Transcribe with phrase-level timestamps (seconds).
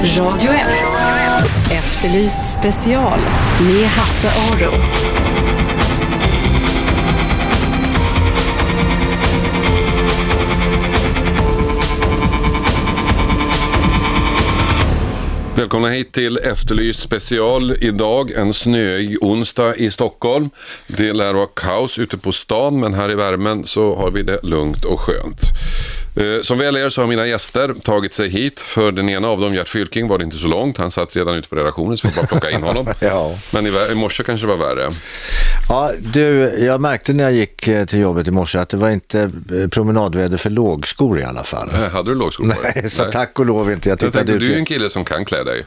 [0.00, 0.60] Radio 1.
[1.72, 3.20] Efterlyst special
[3.60, 4.72] med Hasse Aro.
[15.54, 17.72] Välkomna hit till Efterlyst special.
[17.80, 20.50] Idag en snöig onsdag i Stockholm.
[20.88, 24.40] Det lär vara kaos ute på stan men här i värmen så har vi det
[24.42, 25.40] lugnt och skönt.
[26.16, 28.60] Eh, Som väl är så har mina gäster tagit sig hit.
[28.60, 30.78] För den ena av dem, Gert Fylking, var det inte så långt.
[30.78, 32.88] Han satt redan ute på redaktionen så vi bara plocka in honom.
[33.00, 33.34] Ja.
[33.52, 34.90] Men i, i morse kanske det var värre.
[35.68, 36.30] Ja, du,
[36.64, 39.20] jag märkte när jag gick eh, till jobbet i morse att det var inte
[39.52, 41.68] eh, promenadväder för lågskor i alla fall.
[41.74, 42.72] Eh, Hade du lågskor på dig?
[42.76, 43.88] Nej, så tack och lov inte.
[43.88, 44.40] Jag Jag tittade tänkte, ut.
[44.40, 45.64] du är ju en kille som kan klä dig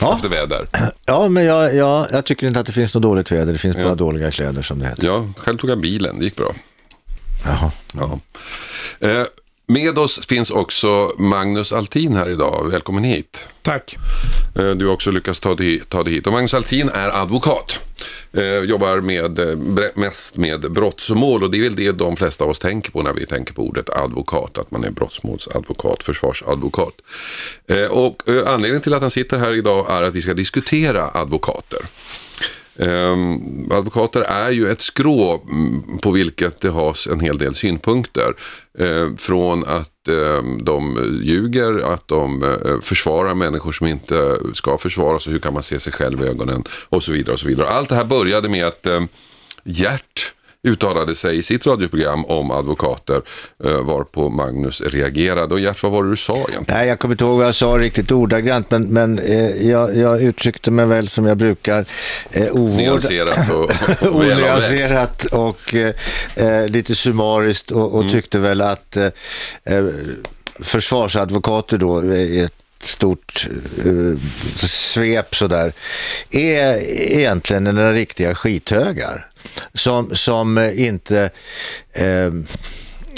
[0.00, 0.14] Ja.
[0.16, 0.66] efter väder.
[1.06, 3.52] Ja, men jag, jag, jag tycker inte att det finns något dåligt väder.
[3.52, 5.06] Det finns bara dåliga kläder som det heter.
[5.06, 6.54] Ja, själv tog jag bilen, det gick bra.
[7.44, 7.70] Jaha.
[7.94, 8.18] Ja.
[9.08, 9.22] Eh,
[9.68, 12.68] med oss finns också Magnus Altin här idag.
[12.70, 13.48] Välkommen hit.
[13.62, 13.96] Tack.
[14.56, 16.26] Eh, Du har också lyckats ta dig, ta dig hit.
[16.26, 17.82] Och Magnus Altin är advokat.
[18.32, 22.50] Eh, jobbar med, eh, mest med brottsmål och det är väl det de flesta av
[22.50, 24.58] oss tänker på när vi tänker på ordet advokat.
[24.58, 26.94] Att man är brottmålsadvokat, försvarsadvokat.
[27.90, 31.78] Och anledningen till att han sitter här idag är att vi ska diskutera advokater.
[32.78, 35.42] Ehm, advokater är ju ett skrå
[36.02, 38.34] på vilket det has en hel del synpunkter.
[38.78, 45.26] Ehm, från att ehm, de ljuger, att de eh, försvarar människor som inte ska försvaras
[45.26, 47.32] och hur kan man se sig själv i ögonen och så vidare.
[47.32, 47.68] och så vidare.
[47.68, 49.00] Allt det här började med att eh,
[49.64, 53.22] Gert uttalade sig i sitt radioprogram om advokater
[53.64, 55.54] eh, varpå Magnus reagerade.
[55.54, 56.64] Och Gert, vad var det du sa egentligen?
[56.68, 60.22] Nej, jag kommer inte ihåg vad jag sa riktigt ordagrant, men, men eh, jag, jag
[60.22, 61.84] uttryckte mig väl som jag brukar.
[62.30, 62.76] Eh, ovård...
[62.76, 63.70] Nyanserat och,
[64.08, 64.14] och.
[64.14, 65.94] Onyanserat och eh,
[66.34, 69.10] eh, lite summariskt och, och tyckte väl att eh,
[69.64, 69.84] eh,
[70.60, 73.48] försvarsadvokater då i ett stort
[73.84, 74.18] eh,
[74.66, 75.72] svep sådär
[76.30, 76.78] är
[77.18, 79.27] egentligen några riktiga skithögar
[79.74, 81.30] som, som inte
[81.92, 82.30] eh,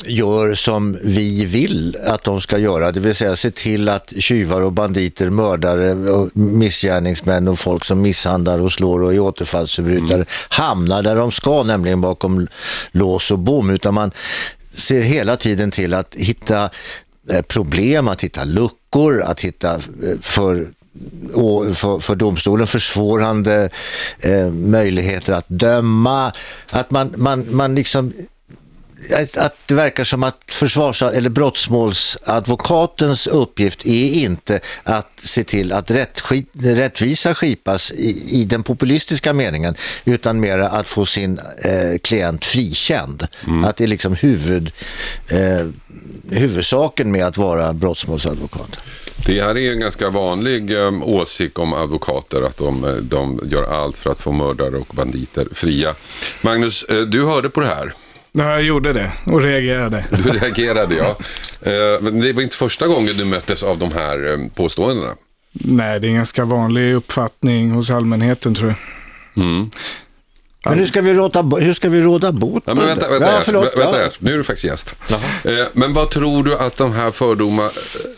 [0.05, 4.61] gör som vi vill att de ska göra, det vill säga se till att tjuvar
[4.61, 11.03] och banditer, mördare och missgärningsmän och folk som misshandlar och slår och är återfallsförbrytare hamnar
[11.03, 12.47] där de ska, nämligen bakom
[12.93, 14.11] lås och bom, utan man
[14.73, 16.71] ser hela tiden till att hitta
[17.33, 19.81] eh, problem, att hitta luckor, att hitta eh,
[20.21, 20.69] för
[21.35, 23.71] och för, för domstolen försvårande
[24.21, 26.33] eh, möjligheter att döma,
[26.71, 28.13] att man, man, man liksom
[29.37, 35.91] att, det verkar som att försvars eller brottsmålsadvokatens uppgift är inte att se till att
[35.91, 36.23] rätt,
[36.53, 39.75] rättvisa skipas i, i den populistiska meningen
[40.05, 43.27] utan mera att få sin eh, klient frikänd.
[43.65, 44.73] Att det är liksom huvud,
[45.31, 45.67] eh,
[46.31, 48.79] huvudsaken med att vara brottsmålsadvokat.
[49.27, 53.63] Det här är en ganska vanlig um, åsikt om advokater, att de, eh, de gör
[53.63, 55.95] allt för att få mördare och banditer fria.
[56.41, 57.95] Magnus, eh, du hörde på det här.
[58.33, 60.05] Ja, jag gjorde det och reagerade.
[60.25, 61.17] Du reagerade, ja.
[61.63, 65.15] Eh, Men det var inte första gången du möttes av de här eh, påståendena.
[65.53, 68.79] Nej, det är en ganska vanlig uppfattning hos allmänheten tror jag.
[70.65, 72.87] Men hur ska vi råda, hur ska vi råda bot Ja, men det?
[72.95, 73.65] vänta, vänta, Ja, förlåt.
[73.65, 74.03] Vä- vänta Ja.
[74.05, 74.13] här.
[74.19, 74.95] Nu är du faktiskt gäst.
[75.11, 77.71] Eh, Men vad tror du att de här fördoma,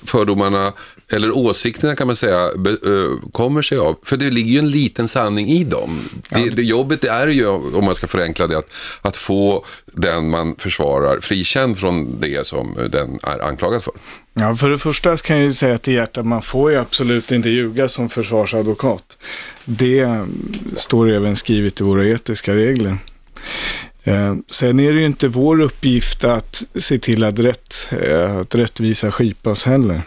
[0.05, 0.73] fördomarna,
[1.13, 3.97] eller åsikterna kan man säga, be, eh, kommer sig av?
[4.03, 6.01] För det ligger ju en liten sanning i dem.
[6.31, 8.71] Det, det jobbet är ju, om man ska förenkla det, att,
[9.03, 13.93] att få den man försvarar frikänd från det som den är anklagad för.
[14.35, 17.49] Ja, för det första kan jag ju säga till hjärtat, man får ju absolut inte
[17.49, 19.19] ljuga som försvarsadvokat.
[19.65, 20.25] Det
[20.77, 22.97] står även skrivet i våra etiska regler.
[24.05, 28.55] Eh, sen är det ju inte vår uppgift att se till att, rätt, eh, att
[28.55, 30.01] rättvisa skipas heller.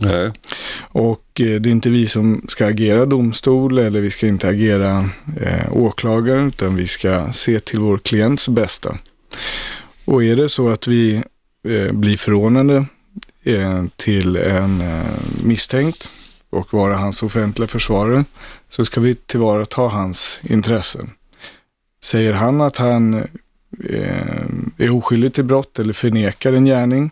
[0.00, 0.30] Nej.
[0.80, 5.04] Och eh, det är inte vi som ska agera domstol eller vi ska inte agera
[5.40, 8.98] eh, åklagare utan vi ska se till vår klients bästa.
[10.04, 11.22] Och är det så att vi
[11.68, 12.84] eh, blir förordnade
[13.48, 15.04] Eh, till en eh,
[15.42, 16.08] misstänkt
[16.50, 18.24] och vara hans offentliga försvarare
[18.70, 21.10] så ska vi tillvarata hans intressen.
[22.04, 23.14] Säger han att han
[23.84, 24.46] eh,
[24.76, 27.10] är oskyldig till brott eller förnekar en gärning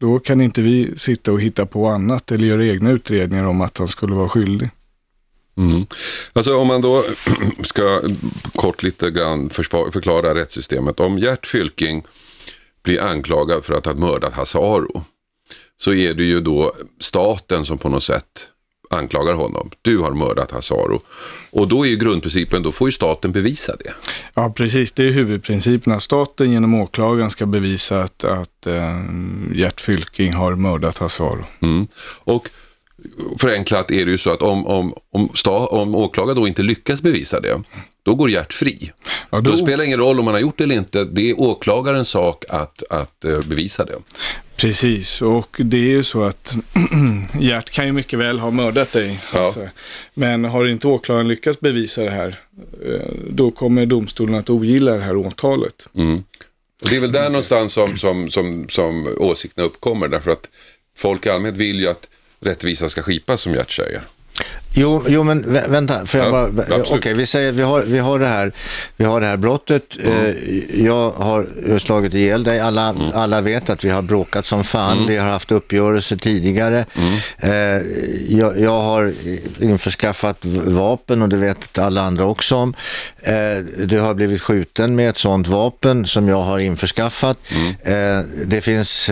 [0.00, 3.78] då kan inte vi sitta och hitta på annat eller göra egna utredningar om att
[3.78, 4.70] han skulle vara skyldig.
[5.56, 5.86] Mm.
[6.32, 7.04] Alltså om man då
[7.62, 8.02] ska
[8.54, 9.50] kort lite grann
[9.92, 11.00] förklara rättssystemet.
[11.00, 12.02] Om Gert Fylking
[12.82, 15.04] blir anklagad för att ha mördat Hasse Aro
[15.80, 18.48] så är det ju då staten som på något sätt
[18.90, 19.70] anklagar honom.
[19.82, 21.00] Du har mördat Hasse Aro.
[21.50, 23.92] Och då är ju grundprincipen, då får ju staten bevisa det.
[24.34, 24.92] Ja, precis.
[24.92, 29.00] Det är huvudprincipen att staten genom åklagaren ska bevisa att, att eh,
[29.54, 31.44] Gert Fylking har mördat Hasse Aro.
[31.60, 31.86] Mm.
[32.24, 32.48] Och
[33.38, 37.02] förenklat är det ju så att om, om, om, sta, om åklagaren då inte lyckas
[37.02, 37.62] bevisa det,
[38.02, 38.92] då går Gert fri.
[39.30, 39.50] Ja, då...
[39.50, 42.08] då- spelar det ingen roll om man har gjort det eller inte, det är åklagarens
[42.08, 43.96] sak att, att eh, bevisa det.
[44.56, 46.56] Precis, och det är ju så att
[47.40, 49.70] Gert kan ju mycket väl ha mördat dig, Hasse.
[50.14, 52.40] Men har inte åklagaren lyckats bevisa det här,
[52.86, 55.88] eh, då kommer domstolen att ogilla det här åtalet.
[56.82, 60.48] Och det är väl där någonstans som, som, som, som åsikterna uppkommer, därför att
[60.96, 62.08] folk i allmänhet vill ju att
[62.40, 64.02] rättvisa ska skipas, som Gert säger.
[64.78, 66.82] Jo, jo men vä- vänta, får jag Ja, bara...
[66.90, 68.52] Okej, vi säger vi har, vi, har det här,
[68.96, 69.96] vi har det här brottet.
[70.04, 70.26] Mm.
[70.26, 72.60] Eh, Jag har slagit ihjäl dig.
[72.60, 74.96] Alla, alla vet att vi har bråkat som fan.
[74.96, 75.08] Mm.
[75.08, 76.84] Vi har haft uppgörelser tidigare.
[77.38, 77.50] Eh,
[78.28, 79.12] Jag, jag har
[79.60, 82.74] införskaffat vapen och det vet alla andra också om.
[83.22, 87.38] Eh, Du har blivit skjuten med ett sådant vapen som jag har införskaffat.
[87.84, 88.24] Mm.
[88.46, 89.10] Det finns...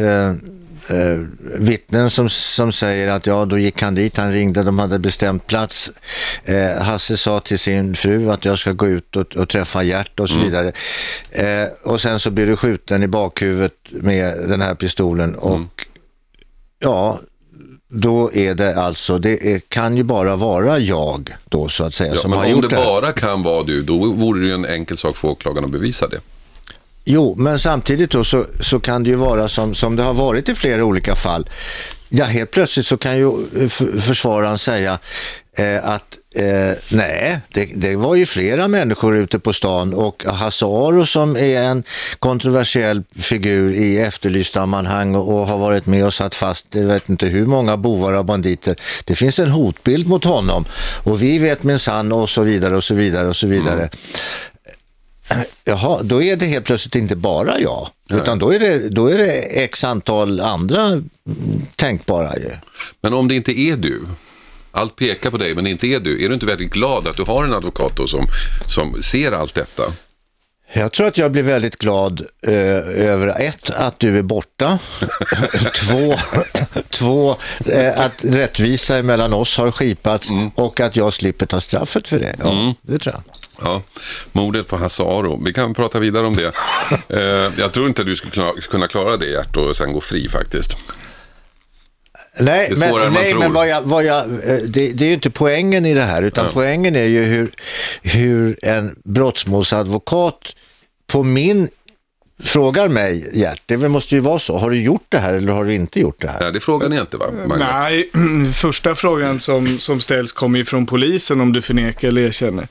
[0.90, 1.26] eh,
[1.58, 5.46] vittnen som, som säger att ja, då gick han dit, han ringde, de hade bestämt
[5.46, 5.90] plats.
[6.44, 10.20] Eh, Hasse sa till sin fru att jag ska gå ut och, och träffa Gert
[10.20, 10.72] och så vidare.
[11.30, 15.60] Eh, och sen så blir du skjuten i bakhuvudet med den här pistolen och
[16.78, 17.20] ja,
[17.88, 22.14] då är det alltså, det är, kan ju bara vara jag då så att säga
[22.14, 22.84] Ja, som har om gjort det det här.
[22.84, 26.08] bara kan vara du, då vore det ju en enkel sak för åklagaren att bevisa
[26.08, 26.20] det.
[27.04, 30.48] Jo, men samtidigt då så, så kan det ju vara som, som det har varit
[30.48, 31.48] i flera olika fall.
[32.08, 33.28] Ja, helt plötsligt så kan ju
[33.60, 33.68] eh,
[34.00, 34.98] försvararen säga
[35.58, 40.64] eh, att eh, nej, det, det var ju flera människor ute på stan och Hasse
[40.64, 41.82] Aro som är en
[42.18, 47.26] kontroversiell figur i efterlyst-sammanhang och, och har varit med och satt fast, jag vet inte
[47.26, 48.76] hur många bovar och banditer.
[49.04, 50.64] Det finns en hotbild mot honom
[51.04, 53.80] och vi vet minsann och så vidare och så vidare och så vidare.
[53.80, 53.90] Mm.
[55.64, 59.18] Jaha, då är det helt plötsligt inte bara jag, utan då är, det, då är
[59.18, 59.32] det
[59.64, 61.02] x antal andra mm,
[61.76, 62.50] tänkbara ju.
[63.00, 64.02] Men om det inte är du,
[64.72, 67.22] allt pekar på dig men inte är du, är du inte väldigt glad att du
[67.22, 68.26] har en advokat då som,
[68.66, 69.82] som ser allt detta?
[70.72, 72.54] Jag tror att jag blir väldigt glad eh,
[73.08, 74.78] över ett, att du är borta.
[75.74, 76.14] två,
[76.88, 82.18] två eh, att rättvisa mellan oss har skipats och att jag slipper ta straffet för
[82.18, 82.36] det.
[82.42, 83.22] Ja, det tror jag.
[83.62, 83.82] Ja,
[84.32, 85.44] mordet på Hasse Aro.
[85.44, 86.52] Vi kan prata vidare om det.
[87.08, 90.28] Eh, jag tror inte du skulle kunna, kunna klara det Gert och sen gå fri
[90.28, 90.76] faktiskt.
[92.38, 94.28] Nej, men, nej, men vad jag, vad jag,
[94.66, 97.50] det, det är ju inte poängen i det här, utan poängen är ju hur,
[98.02, 100.54] hur en brottsmålsadvokat
[101.06, 101.68] på min
[102.44, 105.64] frågar mig, Gert, det måste ju vara så, har du gjort det här eller har
[105.64, 106.40] du inte gjort det här?
[106.40, 107.58] Nej, det frågar ni inte va, Magnus?
[107.58, 108.10] Nej,
[108.52, 112.68] första frågan som, som ställs kommer ju från polisen om du förnekar eller erkänner.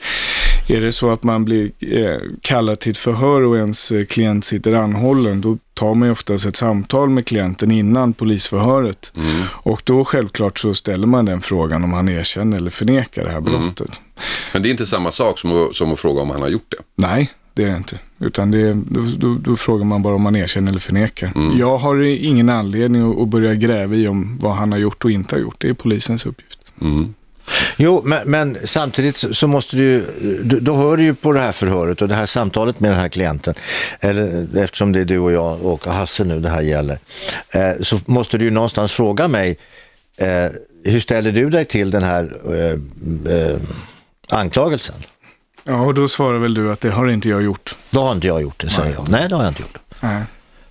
[0.67, 4.45] Är det så att man blir eh, kallad till ett förhör och ens eh, klient
[4.45, 9.13] sitter anhållen, då tar man ju oftast ett samtal med klienten innan polisförhöret.
[9.45, 13.41] Och då självklart så ställer man den frågan om han erkänner eller förnekar det här
[13.41, 14.01] brottet.
[14.53, 16.67] Men det är inte samma sak som att, som att fråga om han har gjort
[16.69, 16.77] det.
[16.95, 18.00] Nej, det är det inte.
[18.19, 21.31] Utan det är, då, då, då frågar man bara om man erkänner eller förnekar.
[21.59, 25.11] Jag har ingen anledning att, att börja gräva i om vad han har gjort och
[25.11, 25.55] inte har gjort.
[25.59, 26.59] Det är polisens uppgift.
[27.77, 30.05] Jo, men, men samtidigt så, måste du,
[30.44, 33.00] du, då hör du ju på det här förhöret och det här samtalet med den
[33.00, 33.53] här klienten,
[33.99, 36.99] eller eftersom det är du och jag och Hasse nu det här gäller,
[37.49, 39.57] eh, så måste du ju någonstans fråga mig,
[40.17, 40.51] eh,
[40.83, 43.57] hur ställer du dig till den här eh, eh,
[44.30, 44.95] anklagelsen?
[45.63, 47.75] Ja, och då svarar väl du att det har inte jag gjort.
[47.89, 49.09] Då har inte jag gjort det, säger jag.
[49.09, 49.77] Nej, det har jag inte gjort.
[50.01, 50.23] Nej.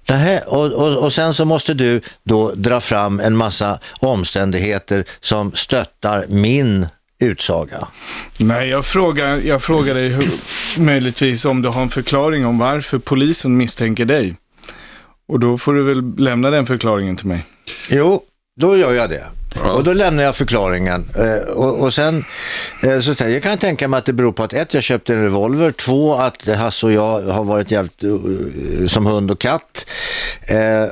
[0.09, 5.53] Nähä, och, och, och sen så måste du då dra fram en massa omständigheter som
[5.53, 6.87] stöttar min
[7.21, 7.89] utsaga.
[8.39, 10.31] Nej, jag frågar, jag frågar dig hur,
[10.81, 14.37] möjligtvis om du har en förklaring om varför polisen misstänker dig.
[15.29, 17.45] Och då får du väl lämna den förklaringen till mig.
[17.89, 18.23] Jo,
[18.61, 19.27] då gör jag det.
[19.55, 19.73] Ja.
[19.73, 21.05] Och då lämnar jag förklaringen.
[21.19, 22.25] Eh, och, och sen
[22.83, 25.13] eh, så tänker jag, kan tänka mig att det beror på att ett, jag köpte
[25.13, 25.71] en revolver.
[25.71, 29.87] Två, att Hasse och jag har varit jävligt eh, som hund och katt.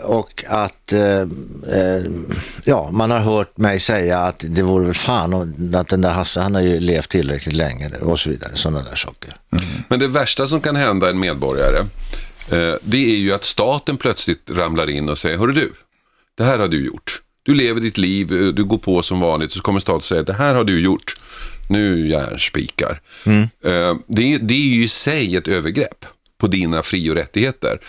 [0.02, 0.92] Och att
[2.64, 6.40] ja, man har hört mig säga att det vore väl fan att den där Hasse,
[6.40, 8.52] han har ju levt tillräckligt länge och så vidare.
[8.54, 9.36] Sådana där saker.
[9.88, 11.84] Men det värsta som kan hända en medborgare,
[12.82, 15.72] det är ju att staten plötsligt ramlar in och säger, hörru du,
[16.38, 17.19] det här har du gjort.
[17.50, 20.32] Du lever ditt liv, eh, du går på som vanligt, så kommer staten säga, det
[20.32, 21.14] här har du gjort.
[21.68, 23.00] Nu järnspikar.
[23.64, 26.04] Eh, det, det är ju i sig ett övergrepp
[26.38, 27.80] på dina fri och rättigheter.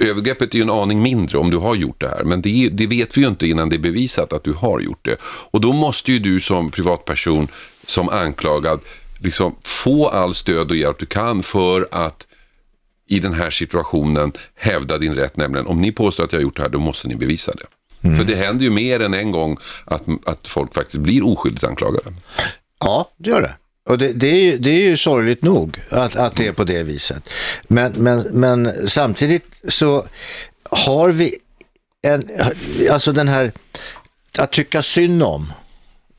[0.00, 2.86] Övergreppet är ju en aning mindre om du har gjort det här, men det, det
[2.86, 5.16] vet vi ju inte innan det är bevisat att du har gjort det.
[5.50, 7.48] Och då måste ju du som privatperson,
[7.86, 8.80] som anklagad,
[9.20, 12.26] liksom få all stöd och hjälp du kan för att
[13.08, 16.56] i den här situationen hävda din rätt, nämligen om ni påstår att jag har gjort
[16.56, 17.77] det här, då måste ni bevisa det.
[18.00, 22.14] För det händer ju mer än en gång att, att folk faktiskt blir oskyldigt anklagade.
[22.80, 23.54] Ja, det gör det.
[23.88, 26.64] Och det, det, är, ju, det är ju sorgligt nog att, att det är på
[26.64, 27.28] det viset.
[27.68, 30.06] Men, men, men samtidigt så
[30.70, 31.34] har vi
[32.02, 32.30] en,
[32.90, 33.52] alltså den här
[34.38, 35.52] att tycka synd om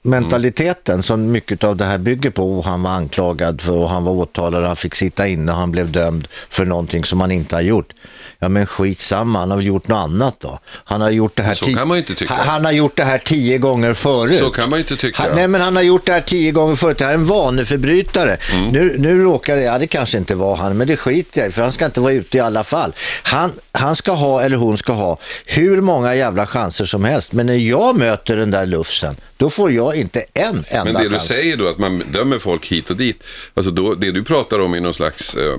[0.02, 4.04] mentaliteten som mycket av det här bygger på och han var anklagad för och han
[4.04, 7.56] var åtalad, han fick sitta inne och han blev dömd för någonting som han inte
[7.56, 7.94] har gjort.
[8.40, 10.60] Ja men skitsamma, han har gjort något annat då.
[10.66, 12.34] Han har gjort det här, Så ti- kan man ju inte tycka.
[12.34, 14.40] Han, han har gjort det här tio gånger förut.
[14.40, 15.24] Så kan man ju inte tycka.
[15.24, 16.98] Han, nej men han har gjort det här tio gånger förut.
[16.98, 18.38] Det här är en vaneförbrytare.
[18.54, 18.70] Mm.
[18.70, 21.62] Nu, nu råkar det, ja det kanske inte var han, men det skiter jag för
[21.62, 22.94] han ska inte vara ute i alla fall.
[23.24, 27.32] Han, han ska ha, eller hon ska ha, hur många jävla chanser som helst.
[27.34, 31.04] Men när jag möter den där lufsen, då får jag inte en enda Men det
[31.04, 31.28] du chans.
[31.28, 34.74] säger då, att man dömer folk hit och dit, alltså då, det du pratar om
[34.74, 35.58] är någon slags eh,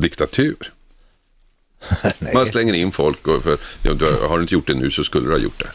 [0.00, 0.56] diktatur.
[2.34, 4.90] Man slänger in folk och för, ja, du, har- har du inte gjort det nu
[4.90, 5.68] så skulle du ha gjort det.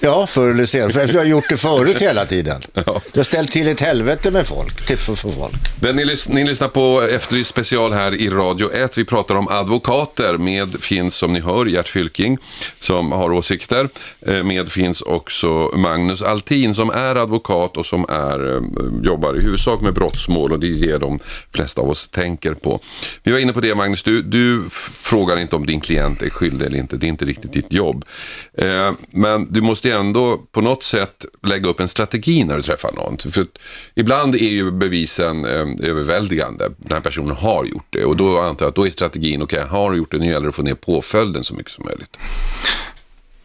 [0.00, 0.90] Ja, förr eller senare.
[0.92, 2.62] För jag har gjort det förut hela tiden.
[2.86, 3.00] Ja.
[3.12, 5.54] Du har ställt till ett helvete med folk, till för, för folk.
[5.80, 8.98] Den ni, lys- ni lyssnar på Efterlyst special här i Radio 1.
[8.98, 10.36] Vi pratar om advokater.
[10.38, 12.38] Med finns, som ni hör, Gert Fylking
[12.80, 13.88] som har åsikter.
[14.26, 18.62] Eh, Med finns också Magnus Altin som är advokat och som är, eh,
[19.06, 21.18] jobbar i huvudsak med brottsmål och det är det de
[21.54, 22.80] flesta av oss tänker på.
[23.22, 24.62] Vi var inne på det Magnus, du, du
[25.02, 26.96] frågar inte om din klient är skyldig eller inte.
[26.96, 28.04] Det är inte riktigt ditt jobb.
[28.56, 32.62] Eh, Men du måste ju ändå på något sätt lägga upp en strategi när du
[32.62, 33.18] träffar någon.
[33.18, 33.46] För
[33.94, 36.64] ibland är ju bevisen eh, överväldigande.
[36.76, 39.64] Den här personen har gjort det och då antar jag att då är strategin, okej,
[39.68, 42.18] har du gjort det, nu gäller det att få ner påföljden så mycket som möjligt.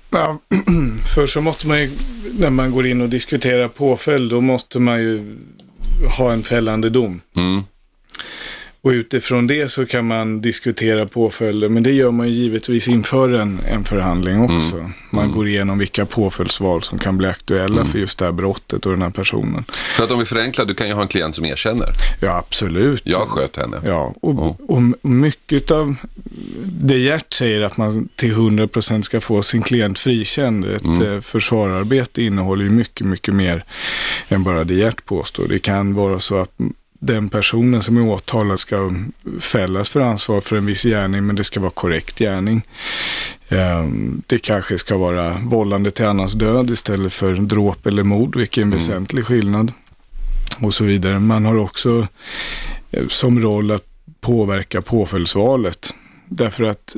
[0.10, 0.40] Ja,
[1.16, 1.92] först så måste man ju,
[2.40, 5.38] när man går in och diskuterar påföljd, då måste man ju
[6.18, 7.22] ha en fällande dom.
[7.36, 7.64] Mm.
[8.84, 13.34] Och utifrån det så kan man diskutera påföljder, men det gör man ju givetvis inför
[13.34, 14.90] en, en förhandling också.
[15.10, 18.92] Man går igenom vilka påföljdsval som kan bli aktuella för just det här brottet och
[18.92, 19.66] den här personen.
[19.96, 21.90] För att om vi förenklar, du kan ju ha en klient som erkänner.
[22.22, 23.02] Ja, absolut.
[23.06, 23.78] Jag sköt henne.
[23.86, 25.96] Ja, och, och mycket av
[26.64, 30.66] det Gert säger att man till 100% ska få sin klient frikänd.
[30.66, 31.22] Ett mm.
[31.22, 33.64] försvararbete innehåller ju mycket, mycket mer
[34.30, 35.48] än bara det Gert påstår.
[35.48, 36.52] Det kan vara så att
[37.04, 38.92] den personen som är åtalad ska
[39.40, 42.62] fällas för ansvar för en viss gärning, men det ska vara korrekt gärning.
[44.28, 48.62] Det kanske ska vara vållande till annans död istället för dråp eller mord, vilket är
[48.62, 49.72] en väsentlig skillnad.
[50.60, 51.20] Och så vidare.
[51.20, 52.08] Man har också
[53.10, 53.86] som roll att
[54.22, 55.94] påverka påföljdsvalet.
[56.26, 56.96] Därför att,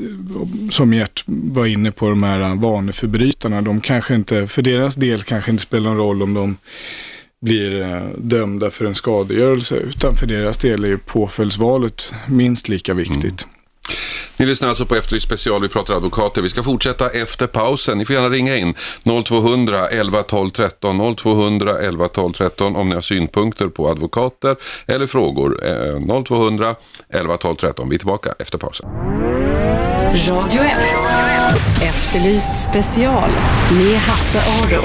[0.72, 5.52] som Gert var inne på, de här vaneförbrytarna, de kanske inte, för deras del kanske
[5.52, 6.58] inte spelar någon roll om de
[7.44, 13.44] blir dömda för en skadegörelse, utan för deras del är ju påföljdsvalet minst lika viktigt.
[13.44, 13.54] Mm.
[14.38, 16.42] Ni lyssnar alltså på Efterlyst special, vi pratar advokater.
[16.42, 17.98] Vi ska fortsätta efter pausen.
[17.98, 18.74] Ni får gärna ringa in
[19.26, 24.56] 0200 11 12 13 0200 11 12 13 om ni har synpunkter på advokater
[24.88, 25.60] eller frågor.
[25.66, 26.76] Eh, 0200
[27.10, 27.90] 11 12 13.
[27.90, 28.90] Vi är tillbaka efter pausen.
[30.30, 30.72] Radio 1.
[31.84, 33.30] Efterlyst special
[33.72, 34.84] med Hasse Aro.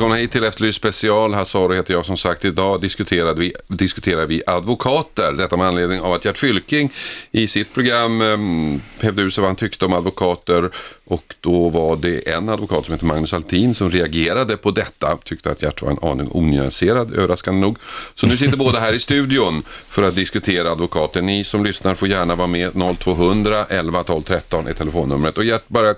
[0.00, 1.34] Välkomna hit till Efterlyst special.
[1.34, 2.44] Hasaro heter jag som sagt.
[2.44, 5.32] Idag diskuterar vi, diskuterar vi advokater.
[5.32, 6.92] Detta med anledning av att Gert Fylking
[7.30, 10.70] i sitt program ehm, um, hävde ut sig vad han tyckte om advokater.
[11.04, 15.18] Och då var det en advokat som heter Magnus Altin som reagerade på detta.
[15.24, 17.78] Tyckte att Gert var en aning onyanserad, överraskande nog.
[18.14, 21.22] Så nu sitter båda här i studion för att diskutera advokater.
[21.22, 22.96] Ni som lyssnar får gärna vara med.
[22.98, 25.38] 0200 11 12 13 är telefonnumret.
[25.38, 25.94] Och Gert, bara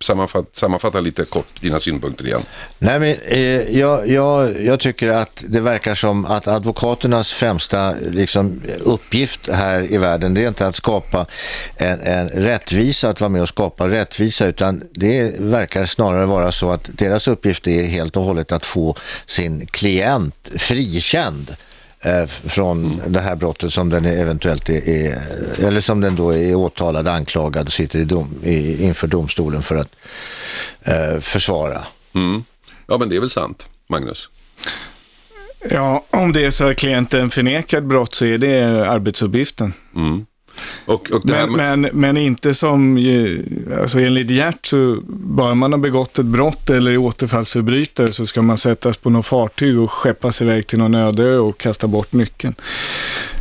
[0.00, 2.42] sammanfatta, sammanfatta lite kort dina synpunkter igen.
[2.78, 8.62] Nej, men, eh, jag, jag, jag tycker att det verkar som att advokaternas främsta liksom,
[8.84, 11.26] uppgift här i världen det är inte att skapa
[11.76, 16.70] en, en rättvisa, att vara med och skapa rättvisa utan det verkar snarare vara så
[16.70, 21.56] att deras uppgift är helt och hållet att få sin klient frikänd
[22.28, 23.12] från mm.
[23.12, 25.22] det här brottet som den eventuellt är, är,
[25.64, 29.76] eller som den då är åtalad, anklagad och sitter i dom, i, inför domstolen för
[29.76, 29.96] att
[30.82, 31.82] eh, försvara.
[32.14, 32.44] Mm.
[32.86, 34.28] Ja, men det är väl sant, Magnus?
[35.70, 39.72] Ja, om det är så att klienten förnekad brott så är det arbetsuppgiften.
[39.96, 40.26] Mm.
[40.86, 42.96] Och, och men, men, men, inte som,
[43.80, 48.42] alltså enligt Gert så bara man har begått ett brott eller är återfallsförbrytare så ska
[48.42, 52.54] man sättas på något fartyg och skeppas iväg till någon öde och kasta bort nyckeln.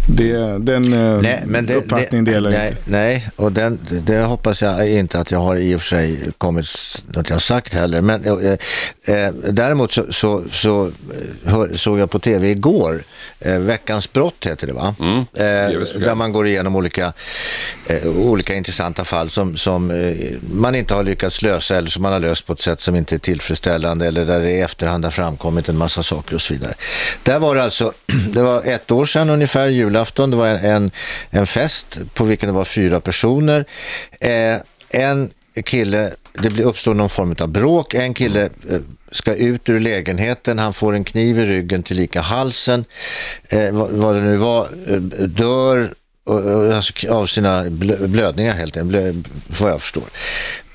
[0.09, 2.81] Det, den eh, nej, men det, uppfattningen det, delar nej, inte.
[2.85, 6.65] Nej, och den, det hoppas jag inte att jag har i och för sig kommit
[7.15, 8.01] att jag sagt heller.
[8.01, 8.51] Men eh,
[9.15, 10.91] eh, däremot så, så, så eh,
[11.51, 13.03] hör, såg jag på tv igår,
[13.39, 14.95] eh, Veckans brott heter det va?
[14.99, 17.13] Mm, eh, där man går igenom olika,
[18.05, 20.09] olika intressanta fall som, som
[20.51, 23.15] man inte har lyckats lösa eller som man har löst på ett sätt som inte
[23.15, 26.73] är tillfredsställande eller där det i efterhand har framkommit en massa saker och så vidare.
[27.23, 27.93] Där var det alltså,
[28.33, 30.91] det var ett år sedan ungefär, julafton, det var en,
[31.29, 33.65] en fest på vilken det var fyra personer.
[34.21, 34.57] Eh,
[34.89, 35.29] en
[35.65, 38.79] kille, det uppstår någon form av bråk, en kille eh,
[39.11, 42.85] ska ut ur lägenheten, han får en kniv i ryggen till lika halsen,
[43.49, 45.93] eh, vad, vad, det nu var, eh, dör
[46.73, 50.03] alltså, av sina blödningar helt enkelt, vad jag förstår.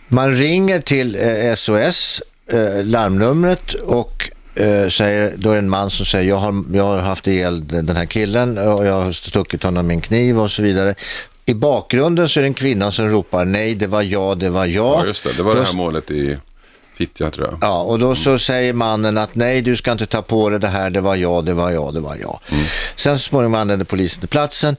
[0.08, 5.90] Man ringer till eh, SOS, eh, larmnumret och eh, säger, då är det en man
[5.90, 9.62] som säger jag har, jag har haft ihjäl den här killen och jag har stuckit
[9.62, 10.94] honom med en kniv och så vidare.
[11.46, 14.66] I bakgrunden så är det en kvinna som ropar nej, det var jag, det var
[14.66, 15.00] jag.
[15.00, 15.32] Ja, just det.
[15.36, 16.36] Det var då, det här målet i
[16.94, 17.58] Fittja tror jag.
[17.60, 20.68] Ja, och då så säger mannen att nej, du ska inte ta på dig det
[20.68, 22.40] här, det var jag, det var jag, det var jag.
[22.50, 22.64] Mm.
[22.96, 24.76] Sen så småningom anländer polisen till platsen.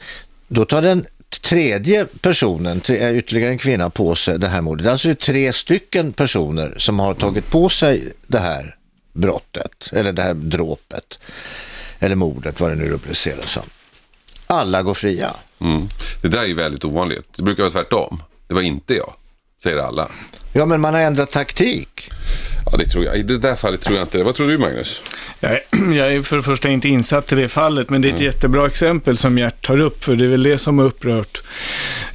[0.48, 1.06] Då tar den
[1.42, 4.88] tredje personen, ytterligare en kvinna, på sig det här mordet.
[4.88, 8.76] Alltså det är tre stycken personer som har tagit på sig det här
[9.14, 11.20] brottet, eller det här dråpet,
[12.00, 13.64] eller mordet, vad det nu rubriceras som.
[14.48, 15.36] Alla går fria.
[15.60, 15.88] Mm.
[16.22, 17.28] Det där är ju väldigt ovanligt.
[17.36, 18.24] Det brukar vara tvärtom.
[18.48, 19.14] Det var inte jag,
[19.64, 20.12] säger alla.
[20.54, 22.10] Ja, men man har ändrat taktik.
[22.74, 23.18] Ja, det tror jag.
[23.18, 25.02] I det där fallet tror jag inte Vad tror du, Magnus?
[25.40, 25.62] Jag är,
[25.98, 28.26] jag är för det första inte insatt i det fallet, men det är ett mm.
[28.26, 31.44] jättebra exempel som Gert tar upp, för det är väl det som har upprört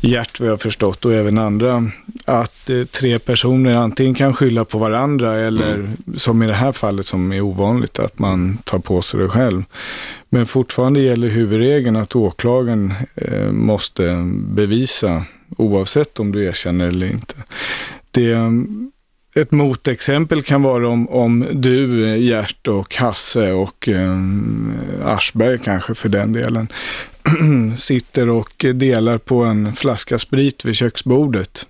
[0.01, 1.91] Gert, vad jag har förstått, och även andra,
[2.25, 5.97] att eh, tre personer antingen kan skylla på varandra eller, mm.
[6.17, 9.63] som i det här fallet som är ovanligt, att man tar på sig det själv.
[10.29, 15.25] Men fortfarande gäller huvudregeln att åklagaren eh, måste bevisa,
[15.57, 17.35] oavsett om du erkänner eller inte.
[18.11, 18.37] Det
[19.41, 24.19] ett motexempel kan vara om, om du, Gert och Hasse och eh,
[25.05, 26.69] Aschberg kanske för den delen,
[27.77, 31.67] sitter och delar på en flaska sprit vid köksbordet.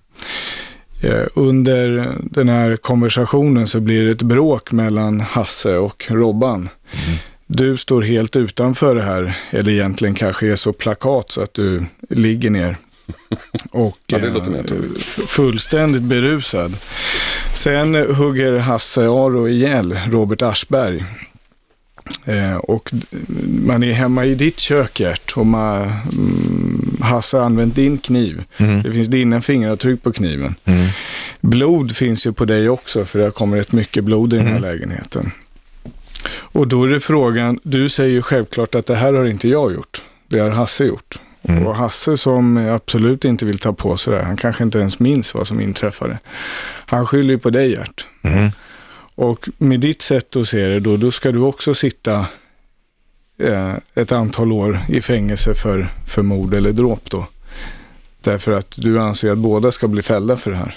[1.02, 6.56] Eh, under den här konversationen så blir det ett bråk mellan Hasse och Robban.
[6.56, 7.18] Mm.
[7.46, 11.84] Du står helt utanför det här, eller egentligen kanske är så plakat så att du
[12.08, 12.76] ligger ner
[13.70, 14.34] och ja, eh,
[15.26, 16.76] fullständigt berusad.
[17.54, 21.04] Sen hugger Hasse Aro ihjäl Robert Aschberg.
[22.24, 22.92] Eh, och
[23.66, 28.44] man är hemma i ditt kök, Gert, och man, mm, Hasse har använt din kniv.
[28.56, 28.82] Mm.
[28.82, 30.54] Det finns dina fingeravtryck på kniven.
[30.64, 30.88] Mm.
[31.40, 34.56] Blod finns ju på dig också, för det kommer rätt mycket blod i den här
[34.56, 34.70] mm.
[34.70, 35.30] lägenheten.
[36.30, 39.72] Och då är det frågan, du säger ju självklart att det här har inte jag
[39.74, 40.02] gjort.
[40.28, 41.18] Det har Hasse gjort.
[41.42, 41.66] Mm.
[41.66, 45.34] Och Hasse som absolut inte vill ta på sig det, han kanske inte ens minns
[45.34, 46.18] vad som inträffade.
[46.86, 48.08] Han skyller ju på dig Gert.
[48.22, 48.50] Mm.
[49.14, 52.26] Och med ditt sätt att se det då, då ska du också sitta
[53.38, 57.26] eh, ett antal år i fängelse för, för mord eller dråp då.
[58.20, 60.76] Därför att du anser att båda ska bli fällda för det här.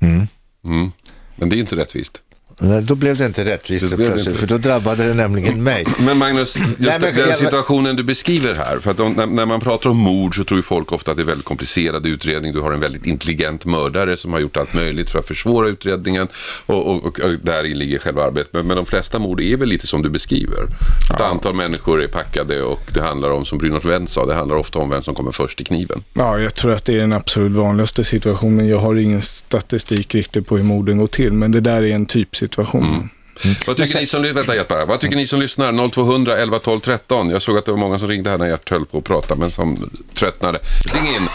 [0.00, 0.26] Mm.
[0.64, 0.92] mm.
[1.36, 2.22] Men det är inte rättvist.
[2.60, 4.46] Nej, då blev det inte rättvist det plötsligt, inte.
[4.46, 5.86] för då drabbade det nämligen mig.
[5.98, 9.46] Men Magnus, just Nej, men, den situationen du beskriver här, för att de, när, när,
[9.46, 12.52] man pratar om mord så tror ju folk ofta att det är väldigt komplicerad utredning.
[12.52, 16.28] Du har en väldigt intelligent mördare som har gjort allt möjligt för att försvåra utredningen
[16.66, 18.52] och, och, och, och där ligger själva arbetet.
[18.52, 20.62] Men, men, de flesta mord är väl lite som du beskriver.
[20.62, 21.24] Ett ja.
[21.24, 24.78] antal människor är packade och det handlar om, som Brynolf Wendt sa, det handlar ofta
[24.78, 26.02] om vem som kommer först i kniven.
[26.14, 28.68] Ja, jag tror att det är den absolut vanligaste situationen.
[28.68, 32.06] Jag har ingen statistik riktigt på hur morden går till, men det där är en
[32.06, 32.94] typsituation situationen.
[32.94, 33.08] Mm.
[33.44, 33.56] Mm.
[33.66, 35.88] Vad, tycker ni som, vänta, Gert, vad tycker ni som lyssnar?
[35.88, 37.30] 0200 11 12 13.
[37.30, 39.34] Jag såg att det var många som ringde här när Gert höll på att prata,
[39.34, 40.58] men som tröttnade.
[40.94, 41.28] Ring in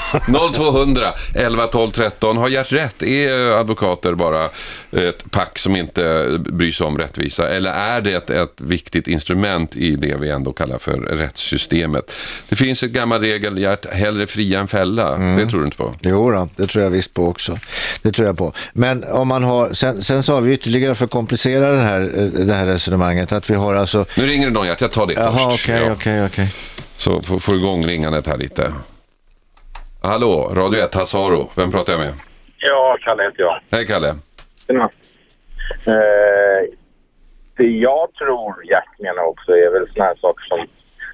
[0.54, 2.38] 0200 11 12 13.
[2.38, 3.04] Har Gert rätt?
[3.04, 4.50] Är advokater bara
[4.92, 7.50] ett pack som inte bryr sig om rättvisa?
[7.50, 12.14] Eller är det ett, ett viktigt instrument i det vi ändå kallar för rättssystemet?
[12.50, 15.16] Det finns ett gammal regel, Gert, hellre fria än fälla.
[15.16, 15.38] Mm.
[15.38, 15.96] Det tror du inte på?
[16.02, 17.58] Jo, då, det tror jag visst på också.
[18.02, 18.54] Det tror jag på.
[18.74, 22.32] Men om man har, sen, sen så har vi ytterligare för att komplicera den här,
[22.46, 24.06] det här resonemanget, att vi har alltså...
[24.18, 25.70] Nu ringer det någon, Gert, jag tar det Jaha, först.
[25.70, 26.54] Okej, okej, okej.
[26.96, 28.74] Så får, får igång ringandet här lite.
[30.02, 31.50] Hallå, Radio 1, Hassaro.
[31.56, 32.14] Vem pratar jag med?
[32.58, 33.60] Ja, Kalle heter jag.
[33.72, 34.16] Hej, Kalle.
[34.68, 34.90] Tjena.
[35.86, 36.70] Eh,
[37.58, 40.68] det jag tror Jack menar också är väl såna här saker som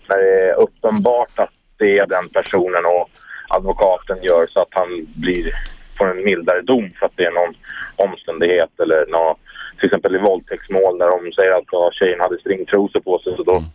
[0.09, 3.09] när det är uppenbart att det är den personen och
[3.47, 5.51] advokaten gör så att han blir,
[5.97, 7.55] får en mildare dom för att det är någon
[7.95, 9.37] omständighet eller något,
[9.77, 13.55] till exempel i våldtäktsmål när de säger att tjejen hade stringtrosor på sig så då
[13.55, 13.69] mm.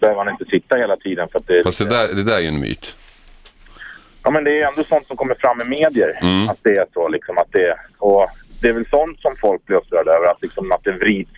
[0.00, 1.28] behöver han inte sitta hela tiden.
[1.28, 2.96] För att det, Fast det där, det där är ju en myt.
[4.22, 6.18] Ja, men det är ändå sånt som kommer fram i medier.
[6.22, 6.48] Mm.
[6.48, 7.08] Att det är så.
[7.08, 8.28] Liksom, att det, och
[8.60, 10.26] det är väl sånt som folk blir upprörda över.
[10.30, 11.30] Att, liksom, att det vrids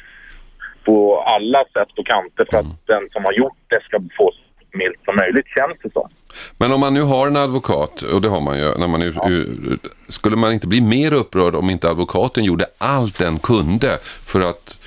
[0.85, 2.71] på alla sätt och kanter för Mm.
[2.73, 6.09] att den som har gjort det ska få så milt som möjligt, känns det som.
[6.59, 9.13] Men om man nu har en advokat, och det har man ju, när man är,
[10.09, 14.79] skulle man inte bli mer upprörd om inte advokaten gjorde allt den kunde för att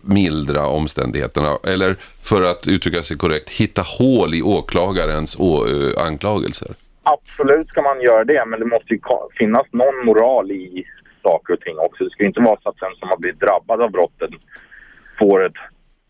[0.00, 6.68] mildra omständigheterna, eller för att uttrycka sig korrekt, hitta hål i åklagarens ö, anklagelser?
[7.02, 9.00] Absolut ska man göra det, men det måste ju
[9.38, 10.84] finnas någon moral i
[11.24, 12.04] saker och ting också.
[12.04, 14.30] Det ska ju inte vara så att den som har blivit drabbad av brottet
[15.18, 15.60] får ett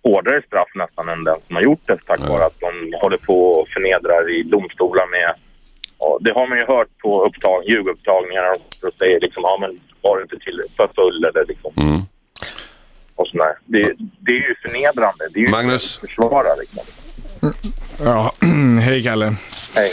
[0.05, 2.71] hårdare straff nästan än den som har gjort det tack vare att de
[3.03, 5.35] håller på och förnedrar i domstolar med...
[5.99, 10.17] Ja, det har man ju hört på upptag, ljugupptagningar och säger liksom ja men var
[10.17, 11.73] du inte tillräckligt för full eller liksom.
[11.77, 12.03] Mm.
[13.15, 13.55] Och sådär.
[13.65, 15.29] Det, det är ju förnedrande.
[15.31, 15.97] Det är ju Magnus?
[16.03, 16.85] att försvara liksom.
[18.05, 18.33] Ja,
[18.81, 19.35] hej Kalle.
[19.77, 19.93] Nej.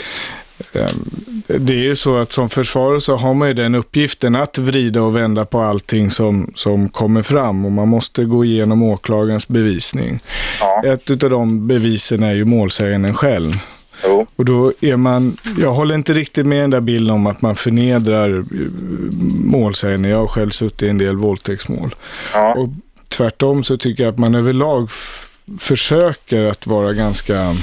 [1.46, 5.02] Det är ju så att som försvarare så har man ju den uppgiften att vrida
[5.02, 10.20] och vända på allting som, som kommer fram och man måste gå igenom åklagarens bevisning.
[10.60, 10.82] Ja.
[10.84, 13.58] Ett av de bevisen är ju målsäganden själv.
[14.04, 14.26] Jo.
[14.36, 17.56] Och då är man, jag håller inte riktigt med den där bilden om att man
[17.56, 18.44] förnedrar eh,
[19.44, 20.10] målsäganden.
[20.10, 21.94] Jag har själv suttit i en del våldtäktsmål.
[22.32, 22.54] Ja.
[22.54, 22.68] Och
[23.08, 24.88] tvärtom så tycker jag att man överlag
[25.58, 27.54] försöker att vara ganska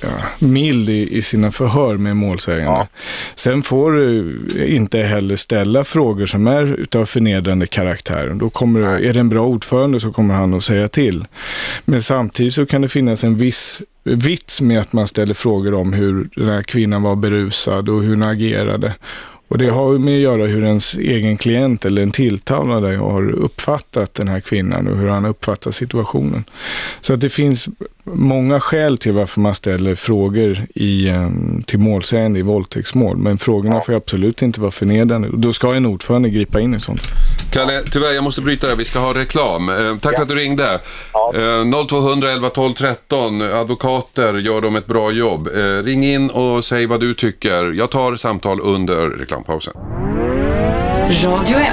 [0.00, 0.08] ja,
[0.38, 2.64] mild i, i sina förhör med målsägande.
[2.64, 2.88] Ja.
[3.34, 8.30] Sen får du inte heller ställa frågor som är utav förnedrande karaktär.
[8.34, 11.24] Då kommer, är det en bra ordförande så kommer han att säga till.
[11.84, 15.92] Men samtidigt så kan det finnas en viss vits med att man ställer frågor om
[15.92, 18.94] hur den här kvinnan var berusad och hur hon agerade.
[19.48, 23.30] Och det har ju med att göra hur ens egen klient eller en tilltalade har
[23.30, 26.44] uppfattat den här kvinnan och hur han uppfattar situationen.
[27.00, 27.68] Så att det finns
[28.04, 31.30] många skäl till varför man ställer frågor i, eh,
[31.66, 33.16] till målsägande i våldtäktsmål.
[33.16, 35.28] Men frågorna får ju absolut inte vara förnedrande.
[35.32, 37.02] Då ska en ordförande gripa in i sånt.
[37.58, 38.74] Kalle, tyvärr jag måste bryta där.
[38.76, 39.68] Vi ska ha reklam.
[39.68, 40.80] Eh, tack för att du ringde.
[41.12, 41.32] Ja.
[41.34, 43.42] Eh, 0200 11 12 13.
[43.42, 45.48] Advokater, gör de ett bra jobb?
[45.56, 47.72] Eh, ring in och säg vad du tycker.
[47.72, 49.74] Jag tar samtal under reklampausen.
[51.24, 51.66] Radio 1.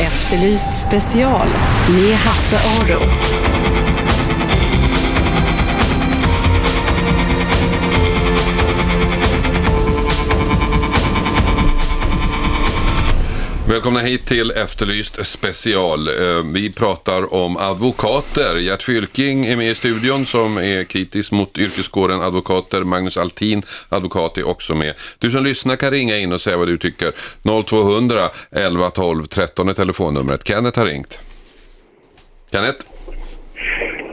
[0.00, 1.48] Efterlyst special
[1.88, 3.00] med Hasse Aro.
[13.70, 16.08] Välkomna hit till Efterlyst special.
[16.08, 18.56] Eh, Vi pratar om advokater.
[18.56, 22.84] Gert Fylking är med i studion som är kritisk mot yrkeskåren advokater.
[22.84, 24.94] Magnus Altin, advokat, är också med.
[25.18, 27.12] Du som lyssnar kan ringa in och säga vad du tycker.
[27.62, 30.46] 0200 11 12 13 är telefonnumret.
[30.48, 31.20] Kenneth har ringt.
[32.52, 32.86] Kenneth?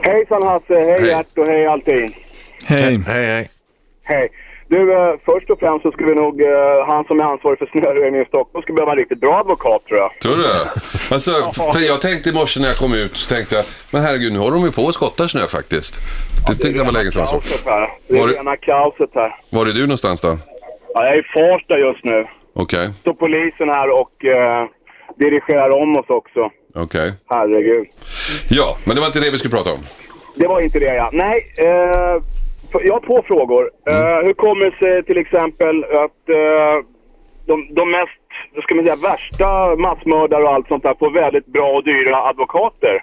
[0.02, 1.08] Hejsan Hasse, hej, Hej.
[1.08, 2.24] Gert och hej allting.
[2.64, 3.00] Hej.
[3.06, 3.50] Hej, hej.
[4.04, 4.28] Hej.
[4.68, 7.66] Du, eh, först och främst så skulle vi nog, eh, han som är ansvarig för
[7.66, 10.10] snöröjningen i Stockholm skulle behöva en riktigt bra advokat tror jag.
[10.22, 10.44] Tror du
[11.14, 11.30] alltså,
[11.72, 14.38] för jag tänkte i morse när jag kom ut, så tänkte jag, men herregud, nu
[14.38, 16.00] håller de ju på och skottar snö faktiskt.
[16.48, 17.26] Det tyckte jag var länge sedan.
[17.26, 17.88] Kaoset här.
[18.08, 19.30] Det är Var det- rena kaoset här.
[19.50, 20.38] Var är du någonstans då?
[20.94, 22.26] Ja, jag är i Farsta just nu.
[22.54, 24.66] Okej, Så polisen här och eh,
[25.18, 26.50] dirigerar om oss också.
[26.74, 27.12] okej.
[27.30, 27.86] Herregud.
[28.50, 29.78] Ja, men det var inte det vi skulle prata om.
[30.36, 31.10] Det var inte det ja.
[31.12, 32.22] Nej, eh,
[32.72, 33.70] jag har två frågor.
[33.86, 34.02] Mm.
[34.02, 36.74] Eh, hur kommer det sig till exempel att eh,
[37.46, 38.22] de, de mest,
[38.62, 43.02] ska man säga, värsta massmördare och allt sånt där får väldigt bra och dyra advokater?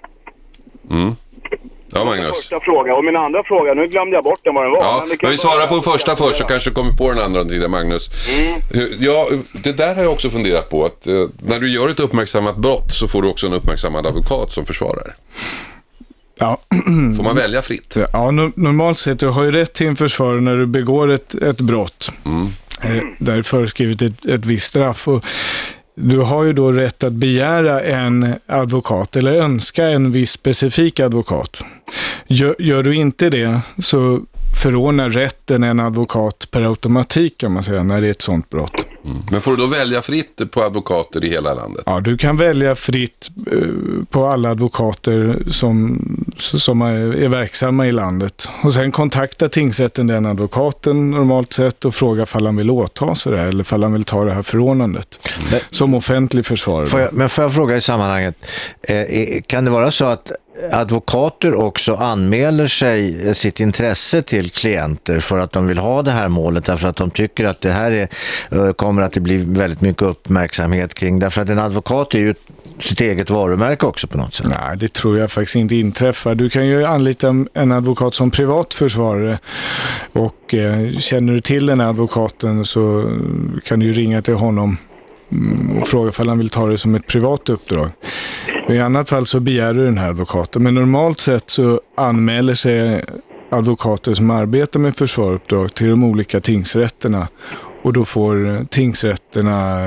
[1.94, 2.36] Ja, Min Magnus.
[2.36, 2.96] första fråga.
[2.96, 4.80] Och min andra fråga, nu glömde jag bort den vad den var.
[4.82, 7.20] Ja, men kan vi vara- svarar på den första först så kanske kommer på den
[7.20, 8.10] andra tiden, Magnus.
[8.74, 9.28] Hur- Ja,
[9.64, 10.86] det där har jag också funderat på.
[10.86, 11.14] Att, eh,
[11.48, 15.12] när du gör ett uppmärksammat brott så får du också en uppmärksammad advokat som försvarare.
[16.40, 16.62] Ja.
[17.18, 17.98] Får man välja fritt?
[18.14, 21.36] Ja, no- normalt sett, du har ju rätt till en försvarare när du begår ett,
[21.36, 22.12] ett brott.
[22.82, 25.08] Eh, Där är föreskrivet ett, ett visst straff.
[25.08, 25.26] Och
[25.96, 31.62] du har ju då rätt att begära en advokat eller önska en viss specifik advokat.
[32.28, 34.22] Gör, gör du inte det så
[34.64, 38.85] förordnar rätten en advokat per automatik kan man säga när det är ett sådant brott.
[39.32, 41.84] Men får du då välja fritt på advokater i hela landet?
[41.86, 43.58] Ja, du kan välja fritt eh,
[44.10, 46.00] på alla advokater som,
[46.38, 48.50] som är, verksamma i landet.
[48.64, 53.32] Och sen kontakta tingsrätten den advokaten normalt sett och fråga ifall han vill åta sig
[53.32, 55.20] det här eller ifall han vill ta det här förordnandet.
[55.52, 56.88] Men- Som offentlig försvarare.
[56.88, 58.36] Får jag, men får jag fråga i sammanhanget,
[58.88, 60.32] eh, är- kan det vara så att
[60.72, 66.12] advokater också anmäler sig eh, sitt intresse till klienter för att de vill ha det
[66.12, 68.08] här målet därför att de tycker att det här är,
[68.52, 71.20] eh, kommer att det bli väldigt mycket uppmärksamhet kring.
[71.20, 72.34] Därför att en advokat är ju
[72.80, 74.48] sitt eget varumärke också på något sätt.
[74.50, 76.36] Nej, det tror jag faktiskt inte inträffar.
[76.36, 79.40] Du kan ju anlita en advokat som privat försvarare
[80.14, 83.12] och eh, känner du till den här advokaten så
[83.66, 84.78] kan du ju ringa till honom
[85.80, 87.90] och fråga om han vill ta det som ett privat uppdrag.
[88.70, 90.64] I annat fall så begär du den här advokaten.
[90.64, 93.04] Men normalt sett så anmäler sig
[93.50, 97.28] advokater som arbetar med försvaruppdrag till de olika tingsrätterna
[97.86, 99.80] och då får tingsrätterna,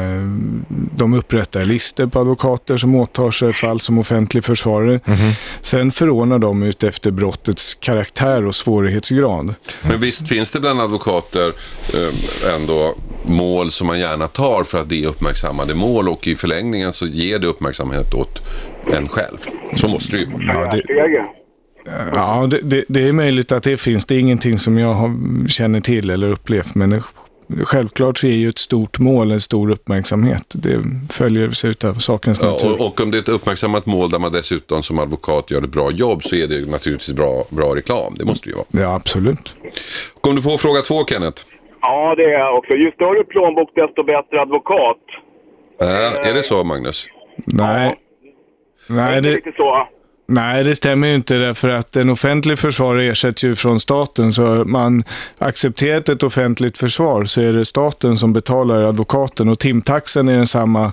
[0.97, 5.01] de upprättar listor på advokater som åtar sig fall som offentlig försvarare.
[5.05, 5.33] Mm.
[5.61, 9.55] Sen förordnar de ut efter brottets karaktär och svårighetsgrad.
[9.83, 11.53] Men visst finns det bland advokater
[11.95, 12.95] eh, ändå
[13.29, 17.07] mål som man gärna tar för att det är uppmärksammade mål och i förlängningen så
[17.07, 18.43] ger det uppmärksamhet åt
[18.93, 19.39] en själv.
[19.77, 20.83] Så måste det ju ja, det,
[22.15, 24.07] Ja, det, det, det, är möjligt att det finns.
[24.07, 27.03] Det är ingenting som jag har, känner till eller upplevt, men
[27.65, 30.45] självklart så är ju ett stort mål en stor uppmärksamhet.
[30.49, 32.67] Det följer sig av sakens natur.
[32.67, 35.63] Ja, och, och, om det är ett uppmärksammat mål där man dessutom som advokat gör
[35.63, 38.15] ett bra jobb så är det naturligtvis bra, bra reklam.
[38.19, 38.67] Det måste det ju vara.
[38.71, 39.57] Ja, absolut.
[40.21, 41.43] Kom du på fråga två, Kenneth?
[41.81, 42.73] Ja, det är jag också.
[42.73, 45.03] Ju större plånbok, desto bättre advokat.
[45.81, 47.07] Äh, är det så, Magnus?
[47.47, 47.89] Nej.
[47.89, 48.95] Ja.
[48.95, 49.31] Nej, det...
[49.31, 49.89] Lite så.
[50.31, 54.33] Nej, det stämmer ju inte därför att en offentlig försvarare ersätts ju från staten.
[54.33, 55.05] Så man
[55.39, 60.93] accepterat ett offentligt försvar så är det staten som betalar advokaten och timtaxen är densamma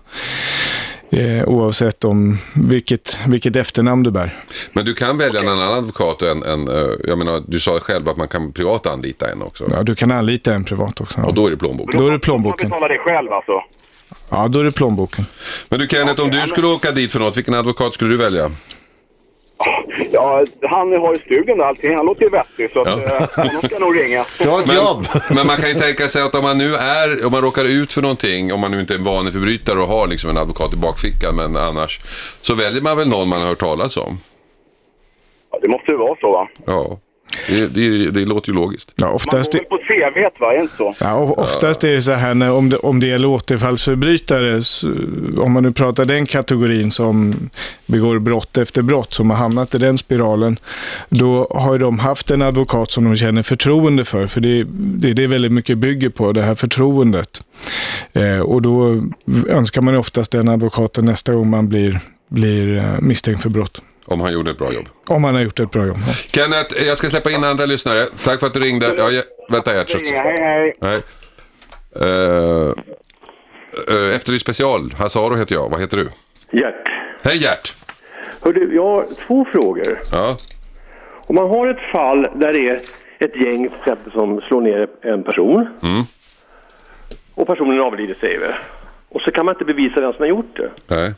[1.16, 4.34] eh, oavsett om vilket, vilket efternamn du bär.
[4.74, 8.10] Men du kan välja en annan advokat än, än eh, jag menar, du sa själv
[8.10, 9.68] att man kan privat anlita en också.
[9.72, 11.20] Ja, du kan anlita en privat också.
[11.20, 11.28] Ja.
[11.28, 12.00] Och då är det plånboken?
[12.00, 12.70] Då är det plånboken.
[12.70, 13.52] Man betalar det själv alltså?
[14.30, 15.26] Ja, då är det plånboken.
[15.70, 18.52] Men du Kenneth, om du skulle åka dit för något, vilken advokat skulle du välja?
[20.12, 21.96] Ja, han har ju studion och allting.
[21.96, 23.04] Han låter ju vettig så att, ja.
[23.04, 24.26] eh, honom ska nog ringa.
[24.40, 25.06] Du har ett men, jobb.
[25.36, 27.94] men man kan ju tänka sig att om man nu är, om man råkar ut
[27.94, 30.74] för någonting, om man nu inte är en vanlig förbrytare och har liksom en advokat
[30.74, 32.00] i bakfickan, men annars,
[32.42, 34.20] så väljer man väl någon man har hört talas om?
[35.52, 36.48] Ja, det måste ju vara så va?
[36.66, 37.00] Ja.
[37.50, 38.94] Det, det, det, låter ju logiskt.
[38.96, 40.54] Ja, oftast Man går väl på CV, va?
[40.54, 40.96] Är inte så?
[41.00, 44.92] Ja, oftast är det så här när, om, det, om det gäller återfallsförbrytare, så,
[45.38, 47.36] om man nu pratar den kategorin som
[47.86, 50.58] begår brott efter brott, som har hamnat i den spiralen,
[51.10, 55.14] då har de haft en advokat som de känner förtroende för, för det, det är
[55.14, 57.44] det väldigt mycket bygger på, det här förtroendet.
[58.14, 59.02] Eh, och då
[59.50, 63.82] önskar man oftast den advokaten nästa gång man blir, blir eh, misstänkt för brott.
[64.06, 64.90] Om han gjorde ett bra jobb.
[65.08, 65.98] Om han har gjort ett bra jobb.
[66.32, 68.06] Kenneth, jag ska släppa in andra lyssnare.
[68.26, 68.94] Tack för att du ringde.
[68.98, 70.02] Ja, ja, vänta Gertrud.
[70.02, 70.74] Hej, hej.
[70.82, 71.02] hej.
[72.02, 72.74] Uh,
[73.90, 74.94] uh, Efterlyst special.
[74.98, 75.70] Hasse Aro heter jag.
[75.70, 76.10] Vad heter du?
[76.52, 76.90] Gert.
[77.24, 77.76] Hej Gert.
[78.42, 80.00] Hördu, jag har två frågor.
[80.12, 80.38] Ja.
[81.28, 82.80] Om man har ett fall där det är
[83.20, 83.70] ett gäng
[84.12, 85.68] som slår ner en person.
[85.84, 86.04] Mm.
[87.36, 88.46] Och personen avlider säger vi.
[89.10, 90.72] Och så kan man inte bevisa vem som har gjort det.
[90.88, 91.14] Nej.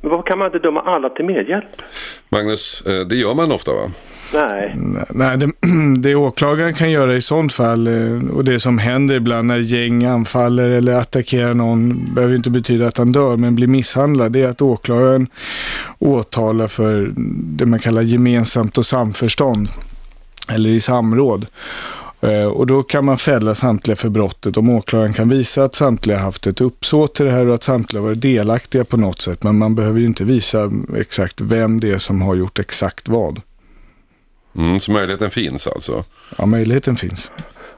[0.00, 1.82] Men varför kan man inte döma alla till medhjälp?
[2.28, 3.90] Magnus, eh, det gör man ofta va?
[4.34, 4.74] Nej.
[5.10, 5.52] Nej, det,
[5.98, 10.04] det åklagaren kan göra i sånt fall eh, och det som händer ibland när gäng
[10.04, 14.32] anfaller eller attackerar någon behöver inte betyda att han dör men blir misshandlad.
[14.32, 15.26] Det är att åklagaren
[15.98, 17.12] åtalar för
[17.56, 19.68] det man kallar gemensamt och samförstånd
[20.48, 21.46] eller i samråd.
[22.20, 26.18] Eh, och då kan man fälla samtliga för brottet om åklagaren kan visa att samtliga
[26.18, 29.42] haft ett uppsåt till det här och att samtliga varit delaktiga på något sätt.
[29.42, 33.40] Men man behöver ju inte visa exakt vem det är som har gjort exakt vad.
[34.58, 36.04] Mm, så möjligheten finns alltså?
[36.38, 37.30] Ja, möjligheten finns.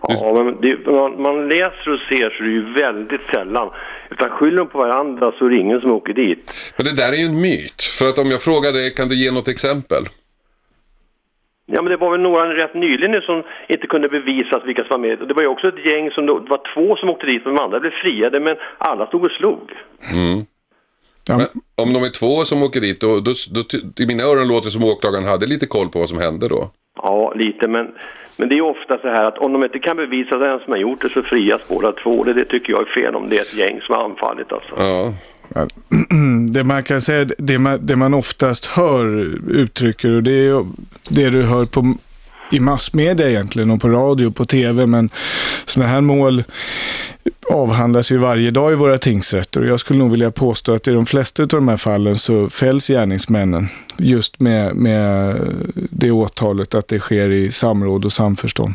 [0.09, 3.71] Ja, men det, man, man, läser och ser så är det ju väldigt sällan.
[4.11, 6.55] Utan skyller de på varandra så är det ingen som åker dit.
[6.77, 7.83] Men det där är ju en myt.
[7.99, 10.05] För att om jag frågar dig, kan du ge något exempel?
[11.75, 14.91] Ja, men det var väl några rätt nyligen nu som inte kunde bevisas vilka som
[14.91, 15.19] var med.
[15.29, 17.63] Det var ju också ett gäng som, det var två som åkte dit, men de
[17.63, 19.73] andra blev friade, men alla stod och slog.
[20.13, 20.47] Mm.
[21.29, 21.37] Ja.
[21.37, 21.47] Men
[21.83, 23.63] om de är två som åker dit, då, då, då,
[24.03, 26.71] i mina öron låter det som åklagaren hade lite koll på vad som hände då.
[26.97, 27.87] Ja, lite, men,
[28.37, 30.79] men det är ofta så här att om de inte kan bevisa vem som har
[30.79, 32.25] gjort det så frias båda två.
[32.25, 34.75] Det, det tycker jag är fel om det är ett gäng som har anfallit alltså.
[34.79, 35.13] Ja.
[36.51, 39.07] Det man kan säga, det man, det man oftast hör
[39.51, 40.67] uttrycker, och det är
[41.09, 41.95] det du hör på
[42.53, 44.87] i massmedia egentligen och på radio och på tv.
[44.87, 45.11] Men
[45.65, 46.45] sådana här mål
[47.51, 50.91] avhandlas ju varje dag i våra tingsrätter och jag skulle nog vilja påstå att i
[50.91, 55.37] de flesta av de här fallen så fälls gärningsmännen just med, med
[55.75, 58.75] det åtalet att det sker i samråd och samförstånd.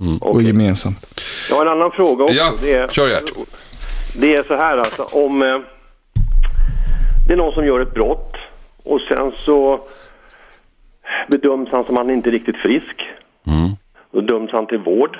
[0.00, 0.18] Mm.
[0.18, 0.46] Och okay.
[0.46, 1.06] gemensamt.
[1.50, 2.36] Jag har en annan fråga också.
[2.36, 3.32] Ja, det är, kör Gert.
[4.16, 5.56] Det är så här alltså, om eh,
[7.26, 8.36] det är någon som gör ett brott
[8.84, 9.80] och sen så
[11.28, 13.06] bedöms han som han inte är riktigt frisk.
[14.10, 15.18] Då döms han till vård.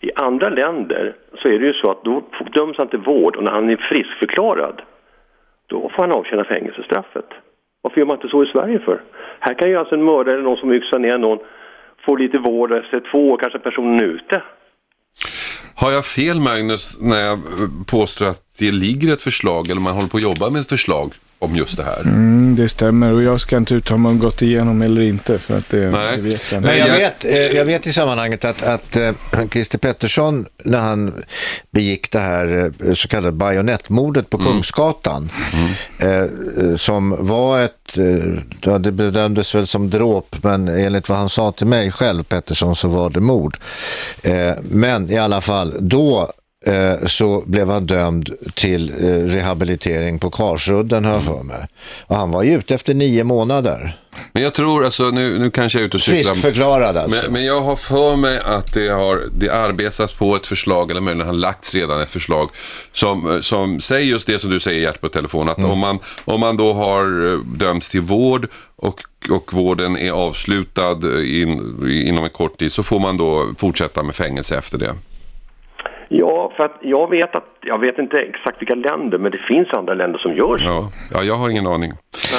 [0.00, 3.42] I andra länder så är det ju så att då döms han till vård och
[3.42, 4.82] när han är friskförklarad
[5.66, 7.28] då får han avtjäna fängelsestraffet.
[7.82, 9.00] Varför gör man inte så i Sverige för?
[9.40, 11.38] Här kan ju alltså en mördare eller någon som yxar ner någon
[12.06, 14.42] få lite vård efter två år kanske personen är ute.
[15.84, 17.40] Har jag fel Magnus när jag
[17.86, 21.12] påstår att det ligger ett förslag eller man håller på att jobba med ett förslag?
[21.44, 22.00] Om just det här?
[22.00, 25.58] Mm, det stämmer och jag ska inte uttala om det gått igenom eller inte för
[25.58, 26.16] att det, Nej.
[26.16, 26.78] det vet jag Men inte.
[26.88, 29.12] jag jag- vet, eh, jag vet i sammanhanget att, att eh,
[29.52, 31.24] Christer Pettersson, när han
[31.70, 35.30] begick det här eh, så kallade bajonettmordet på Kungsgatan,
[35.98, 37.98] eh, eh, som var ett,
[38.60, 42.76] ja, det bedömdes väl som dråp, men enligt vad han sa till mig själv, Pettersson,
[42.76, 43.58] så var det mord.
[44.62, 46.32] Men i alla fall, då
[47.06, 51.68] så blev han dömd till eh, rehabilitering på Karsudden, har jag för mig.
[52.06, 53.96] Och han var ju ute efter nio månader.
[54.32, 56.32] Men jag tror, alltså nu, nu kanske jag är ute och cyklar.
[56.32, 57.22] Friskförklarad alltså.
[57.22, 61.00] Men, men jag har för mig att det har det arbetas på ett förslag, eller
[61.00, 62.50] möjligen har lagts redan ett förslag,
[62.92, 66.40] som, som säger just det som du säger Gert på telefon, att om, man, om
[66.40, 69.00] man då har eh, dömts till vård och,
[69.30, 71.50] och vården är avslutad eh, in,
[72.06, 74.94] inom en kort tid så får man då fortsätta med fängelse efter det.
[76.08, 79.68] Ja, för att jag vet att, jag vet inte exakt vilka länder, men det finns
[79.72, 80.64] andra länder som gör så.
[80.64, 81.92] Ja, ja jag har ingen aning.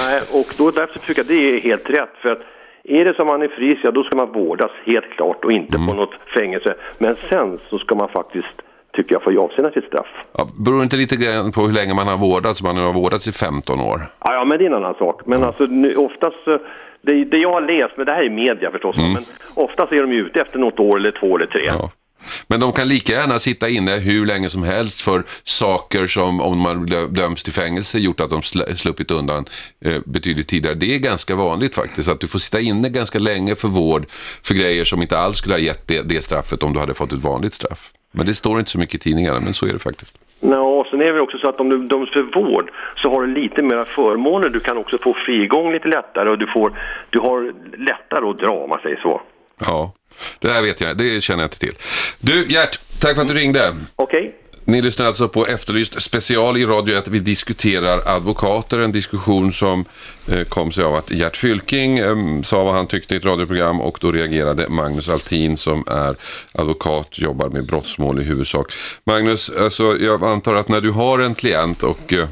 [0.06, 2.10] Nej, och då därför tycker jag det är helt rätt.
[2.22, 2.40] För att
[2.84, 5.74] är det som man är frisk, ja då ska man vårdas helt klart och inte
[5.88, 6.76] på något fängelse.
[7.00, 8.48] Men sen så ska man faktiskt,
[8.94, 10.08] tycker jag, få avtjäna sitt straff.
[10.38, 12.64] Ja, beror inte lite grann på hur länge man har vårdats?
[12.64, 14.02] Man har vårdats i 15 år.
[14.20, 15.22] Ja, ja men det är en annan sak.
[15.26, 16.60] Men alltså nu, oftast, så-
[17.02, 19.24] det, det jag har läst, men det här är media förstås, men
[19.54, 21.66] oftast är de ju ute efter något år eller två eller tre.
[21.66, 21.92] Ja.
[22.48, 26.60] Men de kan lika gärna sitta inne hur länge som helst för saker som om
[26.60, 29.46] man dö- döms till fängelse gjort att de sl- sluppit undan
[29.86, 30.76] eh, betydligt tidigare.
[30.76, 34.06] Det är ganska vanligt faktiskt att du får sitta inne ganska länge för vård
[34.44, 37.14] för grejer som inte alls skulle ha gett det, det straffet om du hade fått
[37.14, 37.92] ett vanligt straff.
[38.12, 40.18] Men det står inte så mycket i tidningarna, men så är det faktiskt.
[40.40, 43.22] Nå, och sen är det också så att om du döms för vård så har
[43.22, 44.50] du lite mera förmåner.
[44.50, 48.52] Du kan också få frigång lite lättare och du, får, du har lättare att dra
[48.64, 49.22] om man säger så.
[49.60, 49.94] Ja,
[50.40, 51.76] det där vet jag, det känner jag inte till.
[52.20, 53.76] Du Gert, tack för att du ringde.
[53.96, 54.36] Okej?
[54.68, 57.08] Ni lyssnar alltså på Efterlyst special i Radio 1.
[57.08, 59.86] Vi diskuterar advokater, en diskussion som
[60.28, 63.82] eh, kom sig av att Gert Fylking eh, sa vad han tyckte i ett radioprogram
[63.82, 66.16] och då reagerade Magnus Altin som är
[66.52, 68.72] advokat, jobbar med brottsmål i huvudsak.
[69.04, 72.28] Magnus, alltså, jag antar att när du har en klient och eh,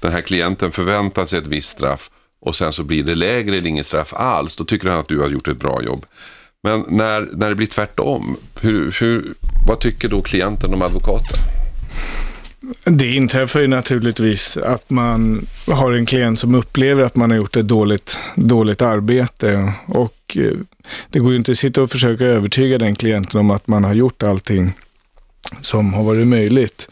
[0.00, 2.10] den här klienten förväntar sig ett visst straff
[2.40, 5.18] och sen så blir det lägre eller inget straff alls, då tycker han att du
[5.18, 6.06] har gjort ett bra jobb.
[6.64, 9.34] Men när, när det blir tvärtom, hur, hur,
[9.68, 11.36] vad tycker då klienten om advokaten?
[12.84, 17.56] Det inträffar ju naturligtvis att man har en klient som upplever att man har gjort
[17.56, 20.58] ett dåligt, dåligt arbete och eh,
[21.10, 23.94] det går ju inte att sitta och försöka övertyga den klienten om att man har
[23.94, 24.72] gjort allting
[25.60, 26.88] som har varit möjligt.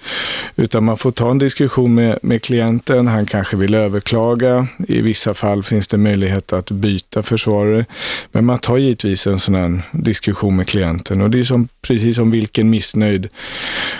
[0.57, 3.07] Utan man får ta en diskussion med, med klienten.
[3.07, 4.67] Han kanske vill överklaga.
[4.89, 7.85] I vissa fall finns det möjlighet att byta försvarare.
[8.33, 11.21] Men man tar givetvis en sån här diskussion med klienten.
[11.21, 13.29] Och det är som, precis som vilken missnöjd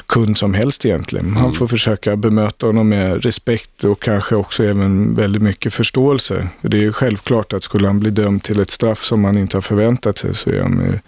[0.07, 1.37] kund som helst egentligen.
[1.37, 6.49] Han får försöka bemöta honom med respekt och kanske också även väldigt mycket förståelse.
[6.61, 9.39] För det är ju självklart att skulle han bli dömd till ett straff som man
[9.39, 11.01] inte har förväntat sig så är han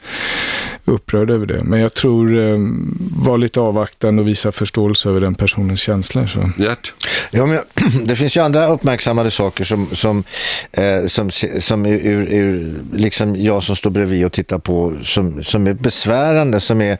[0.84, 1.64] upprörd över det.
[1.64, 2.58] Men jag tror eh,
[3.16, 6.26] var lite avvaktande och visa förståelse över den personens känslor.
[6.26, 6.50] Så.
[6.62, 6.94] Gert?
[7.30, 7.58] Ja, men
[8.04, 10.24] det finns ju andra uppmärksammade saker som, som,
[10.72, 15.66] eh, som, som ur, ur, liksom jag som står bredvid och tittar på som, som
[15.66, 16.98] är besvärande, som är,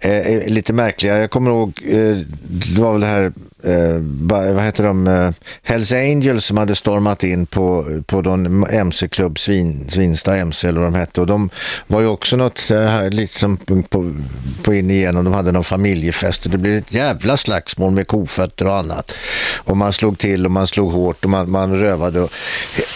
[0.00, 1.18] eh, är lite märkliga.
[1.18, 3.32] Jag kommer ihåg, eh, det var väl det här
[3.64, 5.30] eh, vad heter de, eh,
[5.62, 10.92] Hells Angels som hade stormat in på, på någon MC-klubb, Svin, Svinsta MC eller vad
[10.92, 11.20] de hette.
[11.20, 11.50] Och de
[11.86, 14.14] var ju också något eh, här, liksom på,
[14.62, 18.66] på in igenom, de hade någon familjefest och det blev ett jävla slagsmål med kofötter
[18.66, 19.12] och annat.
[19.56, 22.30] Och man slog till och man slog hårt och man, man rövade och,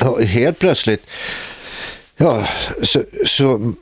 [0.04, 1.06] och helt plötsligt
[2.16, 2.46] Ja,
[2.82, 3.72] så, så,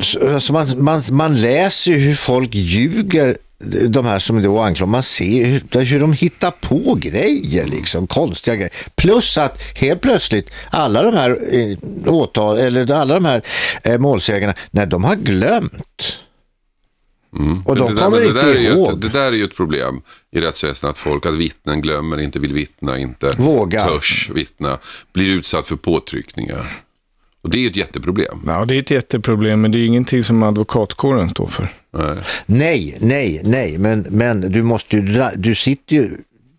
[0.00, 3.36] så, så man, man, man läser ju hur folk ljuger
[3.88, 8.54] de här som då anklagar, man ser hur, hur de hittar på grejer, liksom, konstiga
[8.54, 8.72] grejer.
[8.94, 11.76] Plus att helt plötsligt alla de här eh,
[12.12, 13.42] åtal, eller alla de här
[13.82, 16.18] eh, målsägarna, när de har glömt.
[17.64, 18.90] Och de det, där, kommer det, inte där är ju ihåg.
[18.92, 20.94] ett, det där är ju ett problem i rättsväsendet.
[20.94, 23.88] Att folk, att vittnen glömmer, inte vill vittna, inte Vågar.
[23.88, 24.78] törs vittna,
[25.12, 26.66] blir utsatt för påtryckningar.
[27.42, 28.42] Och det är ju ett jätteproblem.
[28.46, 31.68] Ja, det är ett jätteproblem, men det är ingenting som advokatkåren står för.
[31.92, 32.16] Nej.
[32.46, 36.10] Nej, nej, nej, men, men du måste ju, du sitter ju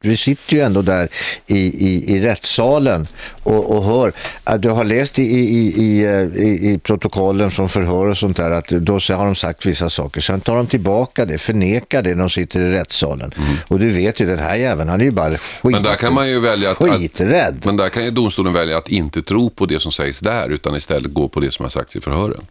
[0.02, 1.08] vi sitter ju ändå där
[1.48, 3.08] i, i, i rättssalen
[3.44, 4.14] och, och hör.
[4.44, 8.52] Att du har läst i, i, i, i, i protokollen från förhör och sånt där
[8.52, 10.22] att då så har de sagt vissa saker.
[10.22, 13.34] Sen tar de tillbaka det, förnekar det när de sitter i rättssalen.
[13.68, 16.14] Och du vet ju, den här jäveln, han är ju bara skit, Men där kan
[16.14, 17.62] man ju välja att, att, skiträdd.
[17.66, 20.76] men där kan ju domstolen välja att inte tro på det som sägs där utan
[20.76, 22.42] istället gå på det som har sagts i förhören.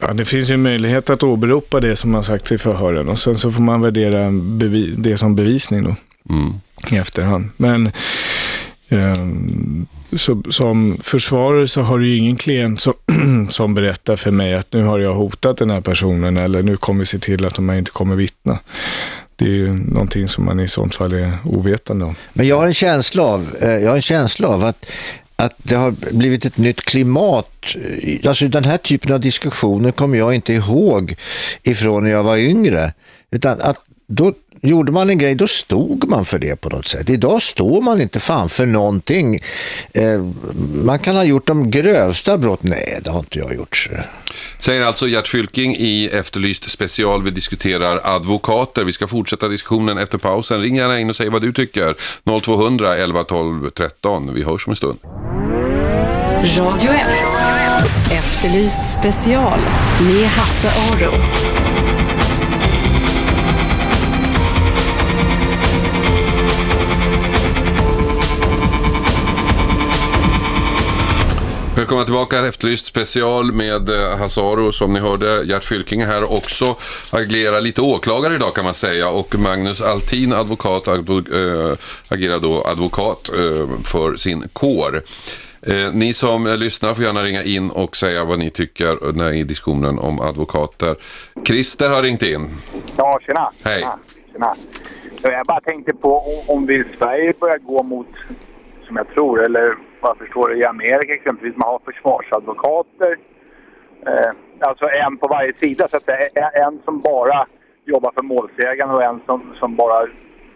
[0.00, 3.18] Ja, det finns ju en möjlighet att åberopa det som har sagts i förhören och
[3.18, 5.94] sen så får man värdera bevi- det som bevisning då
[6.30, 6.52] Mm.
[6.92, 7.48] i efterhand.
[7.56, 7.86] Men
[8.88, 9.26] eh,
[10.16, 12.94] så, som försvarare så har du ju ingen klient som,
[13.50, 17.00] som berättar för mig att nu har jag hotat den här personen eller nu kommer
[17.00, 18.58] vi se till att de här inte kommer vittna.
[19.36, 22.14] Det är ju någonting som man i sånt fall är ovetande om.
[22.32, 24.86] Men jag har en känsla av, eh, jag har en känsla av att,
[25.36, 27.76] att det har blivit ett nytt klimat.
[28.02, 31.14] Eh, alltså den här typen av diskussioner kommer jag inte ihåg
[31.62, 32.92] ifrån när jag var yngre.
[33.30, 34.32] Utan att då
[34.62, 37.10] gjorde man en grej, då stod man för det på något sätt.
[37.10, 39.40] Idag står man inte fan för någonting.
[39.94, 40.24] Eh,
[40.84, 42.62] man kan ha gjort de grövsta brott.
[42.62, 43.76] Nej, det har inte jag gjort.
[43.76, 43.90] så.
[44.58, 47.22] Säger alltså Gert Fylking i Efterlyst special.
[47.22, 48.84] Vi diskuterar advokater.
[48.84, 50.60] Vi ska fortsätta diskussionen efter pausen.
[50.60, 51.94] Ring gärna in och säg vad du tycker.
[52.40, 54.34] 0200 11 12 13.
[54.34, 54.98] Vi hörs om en stund.
[56.58, 57.00] Radio 1.
[58.12, 59.60] Efterlyst special
[60.00, 61.12] med Hasse Aro.
[71.82, 75.42] Välkomna tillbaka, Efterlyst special med eh, Hasaro som ni hörde.
[75.44, 76.76] Gert Fylking här också.
[77.12, 81.76] Agerar lite åklagare idag kan man säga och Magnus Altin, advokat, advo, äh,
[82.10, 85.02] agerar då advokat äh, för sin kår.
[85.62, 89.32] Eh, ni som eh, lyssnar får gärna ringa in och säga vad ni tycker när
[89.32, 90.96] i diskussionen om advokater.
[91.46, 92.48] Christer har ringt in.
[92.96, 93.50] Ja, tjena.
[93.64, 93.80] Hej.
[93.80, 93.98] Tjena.
[94.32, 94.54] tjena.
[95.22, 98.06] Jag bara tänkte på om- om vi i Sverige börjar gå mot,
[98.92, 103.16] som jag tror, eller vad jag förstår i Amerika exempelvis, man har försvarsadvokater.
[104.06, 104.30] Eh,
[104.60, 107.46] alltså en på varje sida, så att det är en som bara
[107.84, 110.06] jobbar för målsägaren och en som, som bara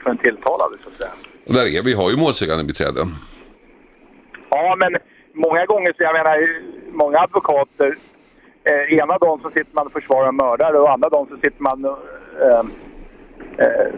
[0.02, 1.10] för den tilltalade, så att säga.
[1.48, 3.08] Och där är vi, har ju målsägandebiträden.
[4.50, 4.96] Ja, men
[5.34, 6.36] många gånger så, jag menar,
[6.92, 7.96] många advokater,
[8.64, 11.84] eh, ena dagen så sitter man och försvarar mördare och andra dagen så sitter man
[11.84, 12.62] eh,
[13.58, 13.90] eh,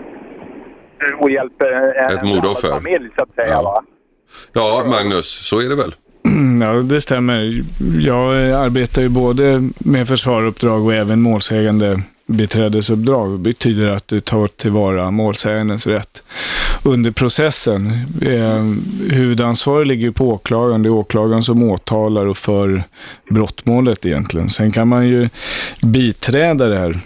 [1.19, 2.69] och hjälper en, Ett mordoffer.
[2.69, 3.53] en familj, så att säga.
[3.53, 3.63] Ja.
[3.63, 3.85] Va?
[4.53, 5.95] Ja, Magnus, så är det väl?
[6.61, 7.65] Ja, det stämmer.
[8.01, 13.33] Jag eh, arbetar ju både med försvaruppdrag och även målsägande biträdesuppdrag.
[13.33, 16.23] Det betyder att du tar tillvara målsägandens rätt
[16.83, 17.93] under processen.
[18.23, 18.65] Eh,
[19.15, 20.83] huvudansvaret ligger på åklagaren.
[20.83, 22.83] Det är åklagaren som åtalar och för
[23.31, 24.51] brottmålet egentligen.
[24.51, 25.29] Sen kan man ju
[25.83, 27.01] biträda det här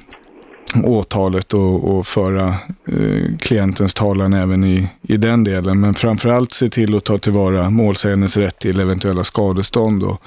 [0.85, 2.49] åtalet och, och föra
[2.89, 5.81] eh, klientens talan även i, i den delen.
[5.81, 10.23] Men framförallt se till att ta tillvara målsägandens rätt till eventuella skadestånd och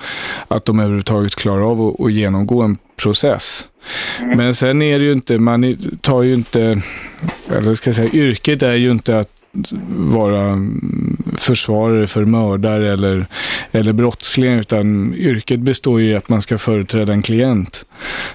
[0.47, 3.67] att de överhuvudtaget klarar av att, att genomgå en process.
[4.35, 6.81] Men sen är det ju inte, man tar ju inte,
[7.49, 9.29] eller ska jag säga, yrket är ju inte att
[9.89, 13.25] vara mm, försvarare för mördare eller,
[13.71, 17.85] eller brottsling, utan yrket består ju i att man ska företräda en klient.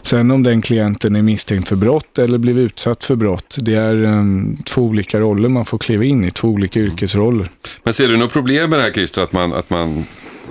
[0.03, 4.05] Sen om den klienten är misstänkt för brott eller blivit utsatt för brott, det är
[4.05, 7.48] um, två olika roller man får kliva in i, två olika yrkesroller.
[7.82, 10.05] Men ser du något problem med det här Christer, att man, att man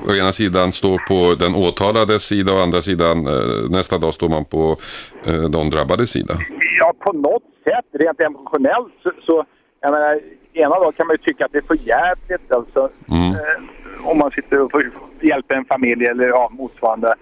[0.08, 4.14] å ena sidan står på den åtalades sida och å andra sidan eh, nästa dag
[4.14, 4.78] står man på
[5.26, 6.34] eh, de drabbades sida?
[6.80, 9.46] Ja, på något sätt, rent emotionellt, så, så
[9.82, 10.20] jag menar,
[10.54, 12.90] ena dagen kan man ju tycka att det är för jävligt alltså.
[13.12, 13.32] Mm.
[13.32, 14.82] Eh, om man sitter och
[15.22, 17.16] hjälper en familj eller ja, motsvarande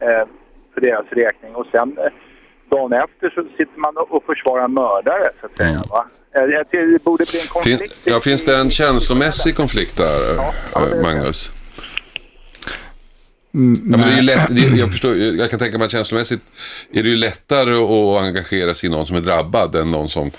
[0.00, 0.26] eh,
[0.74, 1.54] för deras räkning.
[1.54, 2.04] Och sen eh,
[2.70, 5.68] dagen efter så sitter man och försvarar en mördare, så att säga.
[5.68, 5.82] Mm.
[5.90, 6.06] Va?
[6.34, 8.00] Eh, Jag tycker det borde bli en Fin, konflikt.
[8.06, 11.50] ja, finns det en känslomässig konflikt där, Ja, eh, är Magnus?
[13.52, 13.58] Ja,
[13.96, 16.42] men det är ju lätt, det, jag, förstår, jag kan tänka mig att känslomässigt
[16.92, 20.22] är det ju lättare att engagera sig i någon som är drabbad än någon som
[20.22, 20.32] mm,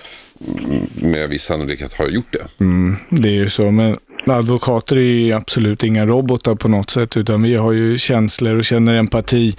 [0.93, 2.63] med viss sannolikhet har gjort det.
[2.63, 7.17] Mm, det är ju så, men advokater är ju absolut inga robotar på något sätt,
[7.17, 9.55] utan vi har ju känslor och känner empati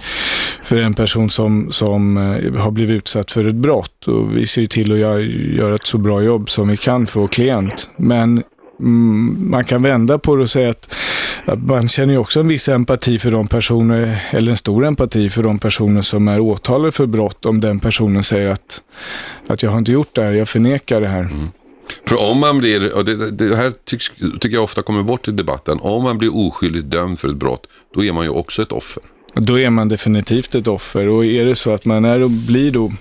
[0.63, 4.07] för en person som, som eh, har blivit utsatt för ett brott.
[4.07, 7.07] Och vi ser ju till att göra, göra ett så bra jobb som vi kan
[7.07, 7.89] för vår klient.
[7.97, 8.43] Men
[8.77, 10.95] man kan vända på det och säga att,
[11.45, 15.29] att man känner ju också en viss empati för de personer, eller en stor empati
[15.29, 18.81] för de personer som är åtalade för brott om den personen säger att,
[19.47, 21.29] att jag har inte gjort det här, jag förnekar det här.
[22.07, 25.31] För om man blir, och det, det här tycks, tycker jag ofta kommer bort i
[25.31, 28.71] debatten, om man blir oskyldigt dömd för ett brott, då är man ju också ett
[28.71, 29.03] offer.
[29.35, 32.71] Då är man definitivt ett offer och är det så att man är och blir
[32.71, 32.91] då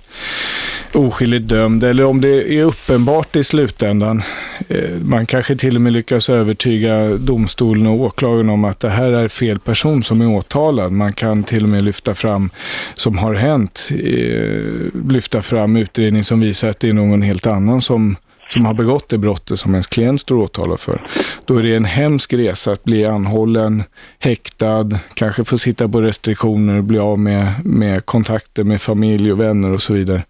[0.97, 4.23] oskyldigt dömd eller om det är uppenbart i slutändan
[4.69, 9.13] eh, man kanske till och med lyckas övertyga domstolen och åklagaren om att det här
[9.13, 10.93] är fel person som är åtalad.
[10.93, 12.51] Man kan till och med lyfta fram,
[12.95, 17.81] som har hänt, eh, lyfta fram utredning som visar att det är någon helt annan
[17.81, 18.17] som
[18.53, 21.07] som har begått det brottet som ens klient står åtalad för.
[21.45, 23.85] Då är det en hemsk resa att bli anhållen,
[24.19, 29.41] häktad, kanske få sitta på restriktioner och bli av med, med kontakter med familj och
[29.41, 30.25] vänner och så vidare.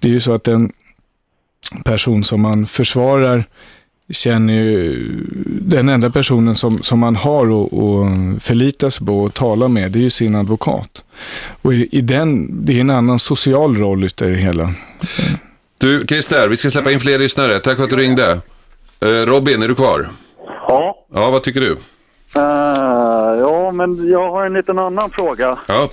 [0.00, 0.72] Det är ju så att en
[1.84, 3.44] person som man försvarar
[4.10, 4.96] känner ju,
[5.60, 9.98] den enda personen som, som man har att förlita sig på och tala med, det
[9.98, 11.04] är ju sin advokat.
[11.62, 14.74] Och i, i den, det är en annan social roll utav det hela.
[15.80, 17.58] Du, Christer, vi ska släppa in fler lyssnare.
[17.58, 18.30] Tack för att du ringde.
[19.00, 20.08] Eh, Robin, är du kvar?
[20.68, 21.06] Ja.
[21.12, 21.70] Ja, vad tycker du?
[21.70, 25.58] Uh, ja, men jag har en liten annan fråga.
[25.68, 25.88] Ja.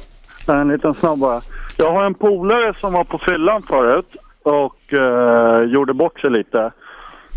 [0.53, 1.41] En liten snabb bara.
[1.77, 6.71] Jag har en polare som var på fyllan förut och uh, gjorde bort sig lite.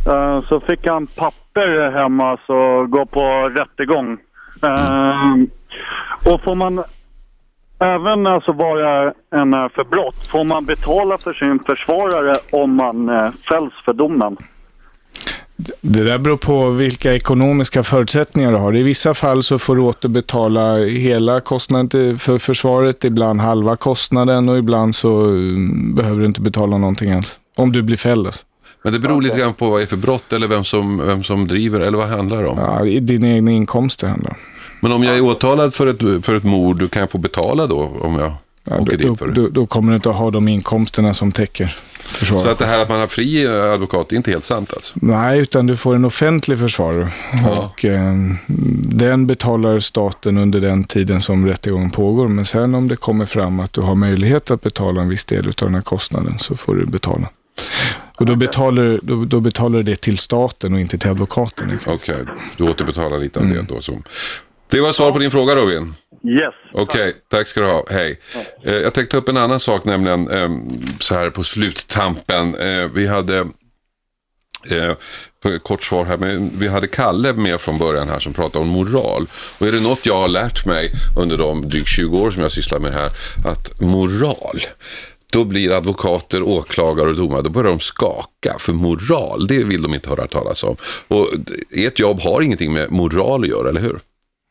[0.08, 4.18] Uh, så fick han papper hemma så gå på rättegång.
[4.62, 5.50] Mm.
[6.24, 6.84] Och får man
[7.80, 12.76] Även alltså vad det än är för brott, får man betala för sin försvarare om
[12.76, 14.36] man eh, fälls för domen?
[15.80, 18.76] Det där beror på vilka ekonomiska förutsättningar du har.
[18.76, 24.58] I vissa fall så får du återbetala hela kostnaden för försvaret, ibland halva kostnaden och
[24.58, 27.40] ibland så mm, behöver du inte betala någonting alls.
[27.56, 28.26] Om du blir fälld.
[28.26, 28.44] Alltså.
[28.82, 31.22] Men det beror lite grann på vad det är för brott eller vem som, vem
[31.22, 32.58] som driver eller vad handlar det om?
[32.58, 34.36] Ja, dina egna inkomster handlar
[34.80, 37.90] Men om jag är åtalad för ett, för ett mord, kan jag få betala då
[38.00, 38.32] om jag
[38.64, 39.32] ja, då, det?
[39.34, 42.42] Då, då kommer du inte att ha de inkomsterna som täcker försvaret.
[42.42, 44.94] Så att det här att man har fri advokat, det är inte helt sant alltså?
[45.02, 47.08] Nej, utan du får en offentlig försvarare.
[47.32, 47.50] Ja.
[47.50, 48.14] Och, eh,
[48.86, 52.28] den betalar staten under den tiden som rättegången pågår.
[52.28, 55.48] Men sen om det kommer fram att du har möjlighet att betala en viss del
[55.48, 57.28] av den här kostnaden så får du betala.
[58.16, 61.78] Och då betalar, då, då betalar du det till staten och inte till advokaten.
[61.86, 62.34] Okej, okay.
[62.56, 63.56] du återbetalar lite av mm.
[63.56, 63.80] det då.
[63.80, 64.02] Som...
[64.70, 65.94] Det var svar på din fråga Robin.
[66.24, 66.54] Yes.
[66.72, 67.86] Okej, okay, tack ska du ha.
[67.90, 68.20] Hej.
[68.64, 70.50] Eh, jag tänkte ta upp en annan sak, nämligen eh,
[71.00, 72.54] så här på sluttampen.
[72.54, 73.38] Eh, vi hade
[74.70, 78.68] eh, kort svar här, men vi hade Kalle med från början här som pratade om
[78.68, 79.26] moral.
[79.58, 82.52] Och är det något jag har lärt mig under de drygt 20 år som jag
[82.52, 83.10] sysslar med det här,
[83.44, 84.60] att moral,
[85.32, 88.58] då blir advokater, åklagare och domare, då börjar de skaka.
[88.58, 90.76] För moral, det vill de inte höra talas om.
[91.08, 91.28] Och
[91.70, 93.98] ert jobb har ingenting med moral att göra, eller hur?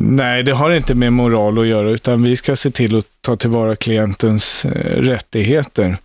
[0.00, 3.36] Nej, det har inte med moral att göra, utan vi ska se till att ta
[3.36, 5.96] tillvara klientens eh, rättigheter.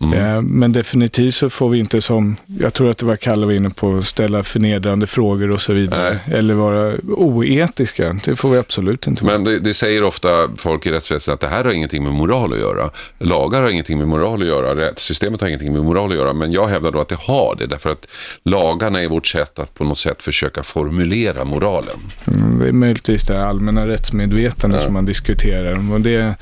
[0.00, 0.12] Mm.
[0.12, 3.52] Eh, men definitivt så får vi inte som, jag tror att det var Kalle var
[3.52, 6.20] inne på, ställa förnedrande frågor och så vidare.
[6.26, 6.38] Nej.
[6.38, 8.20] Eller vara oetiska.
[8.24, 9.38] Det får vi absolut inte vara.
[9.38, 12.52] Men det, det säger ofta folk i rättsväsendet att det här har ingenting med moral
[12.52, 12.90] att göra.
[13.18, 14.76] Lagar har ingenting med moral att göra.
[14.76, 16.32] Rättssystemet har ingenting med moral att göra.
[16.32, 17.66] Men jag hävdar då att det har det.
[17.66, 18.08] Därför att
[18.42, 21.96] lagarna är vårt sätt att på något sätt försöka formulera moralen.
[22.26, 24.82] Mm, det är möjligtvis det allmänna rättsmedvetande ja.
[24.82, 25.98] som man diskuterar.
[25.98, 26.34] Det,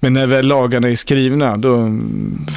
[0.00, 1.90] men när väl lagarna är skrivna, då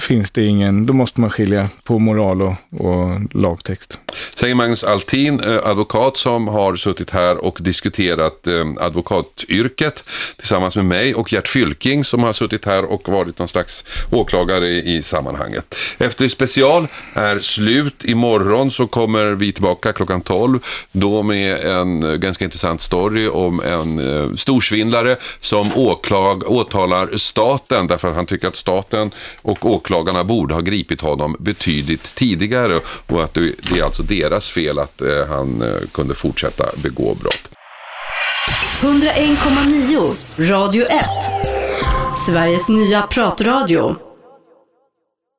[0.02, 4.00] finns det ingen, då måste man skilja på moral och, och lagtext.
[4.36, 10.04] Säger Magnus Altin, eh, advokat som har suttit här och diskuterat eh, advokatyrket
[10.38, 14.68] tillsammans med mig och Gert Fylking som har suttit här och varit någon slags åklagare
[14.68, 15.76] i sammanhanget.
[15.98, 18.04] Efter special är slut.
[18.04, 20.60] Imorgon så kommer vi tillbaka klockan 12
[20.92, 28.08] då med en ganska intressant story om en eh, storsvindlare som åklag, åtalar staten därför
[28.08, 33.34] att han tycker att staten och åklagarna borde ha gripit honom betydligt tidigare och att
[33.34, 37.50] det är alltså deras fel att eh, han eh, kunde fortsätta begå brott.
[38.82, 41.06] 101,9 Radio 1
[42.26, 44.05] Sveriges nya pratradio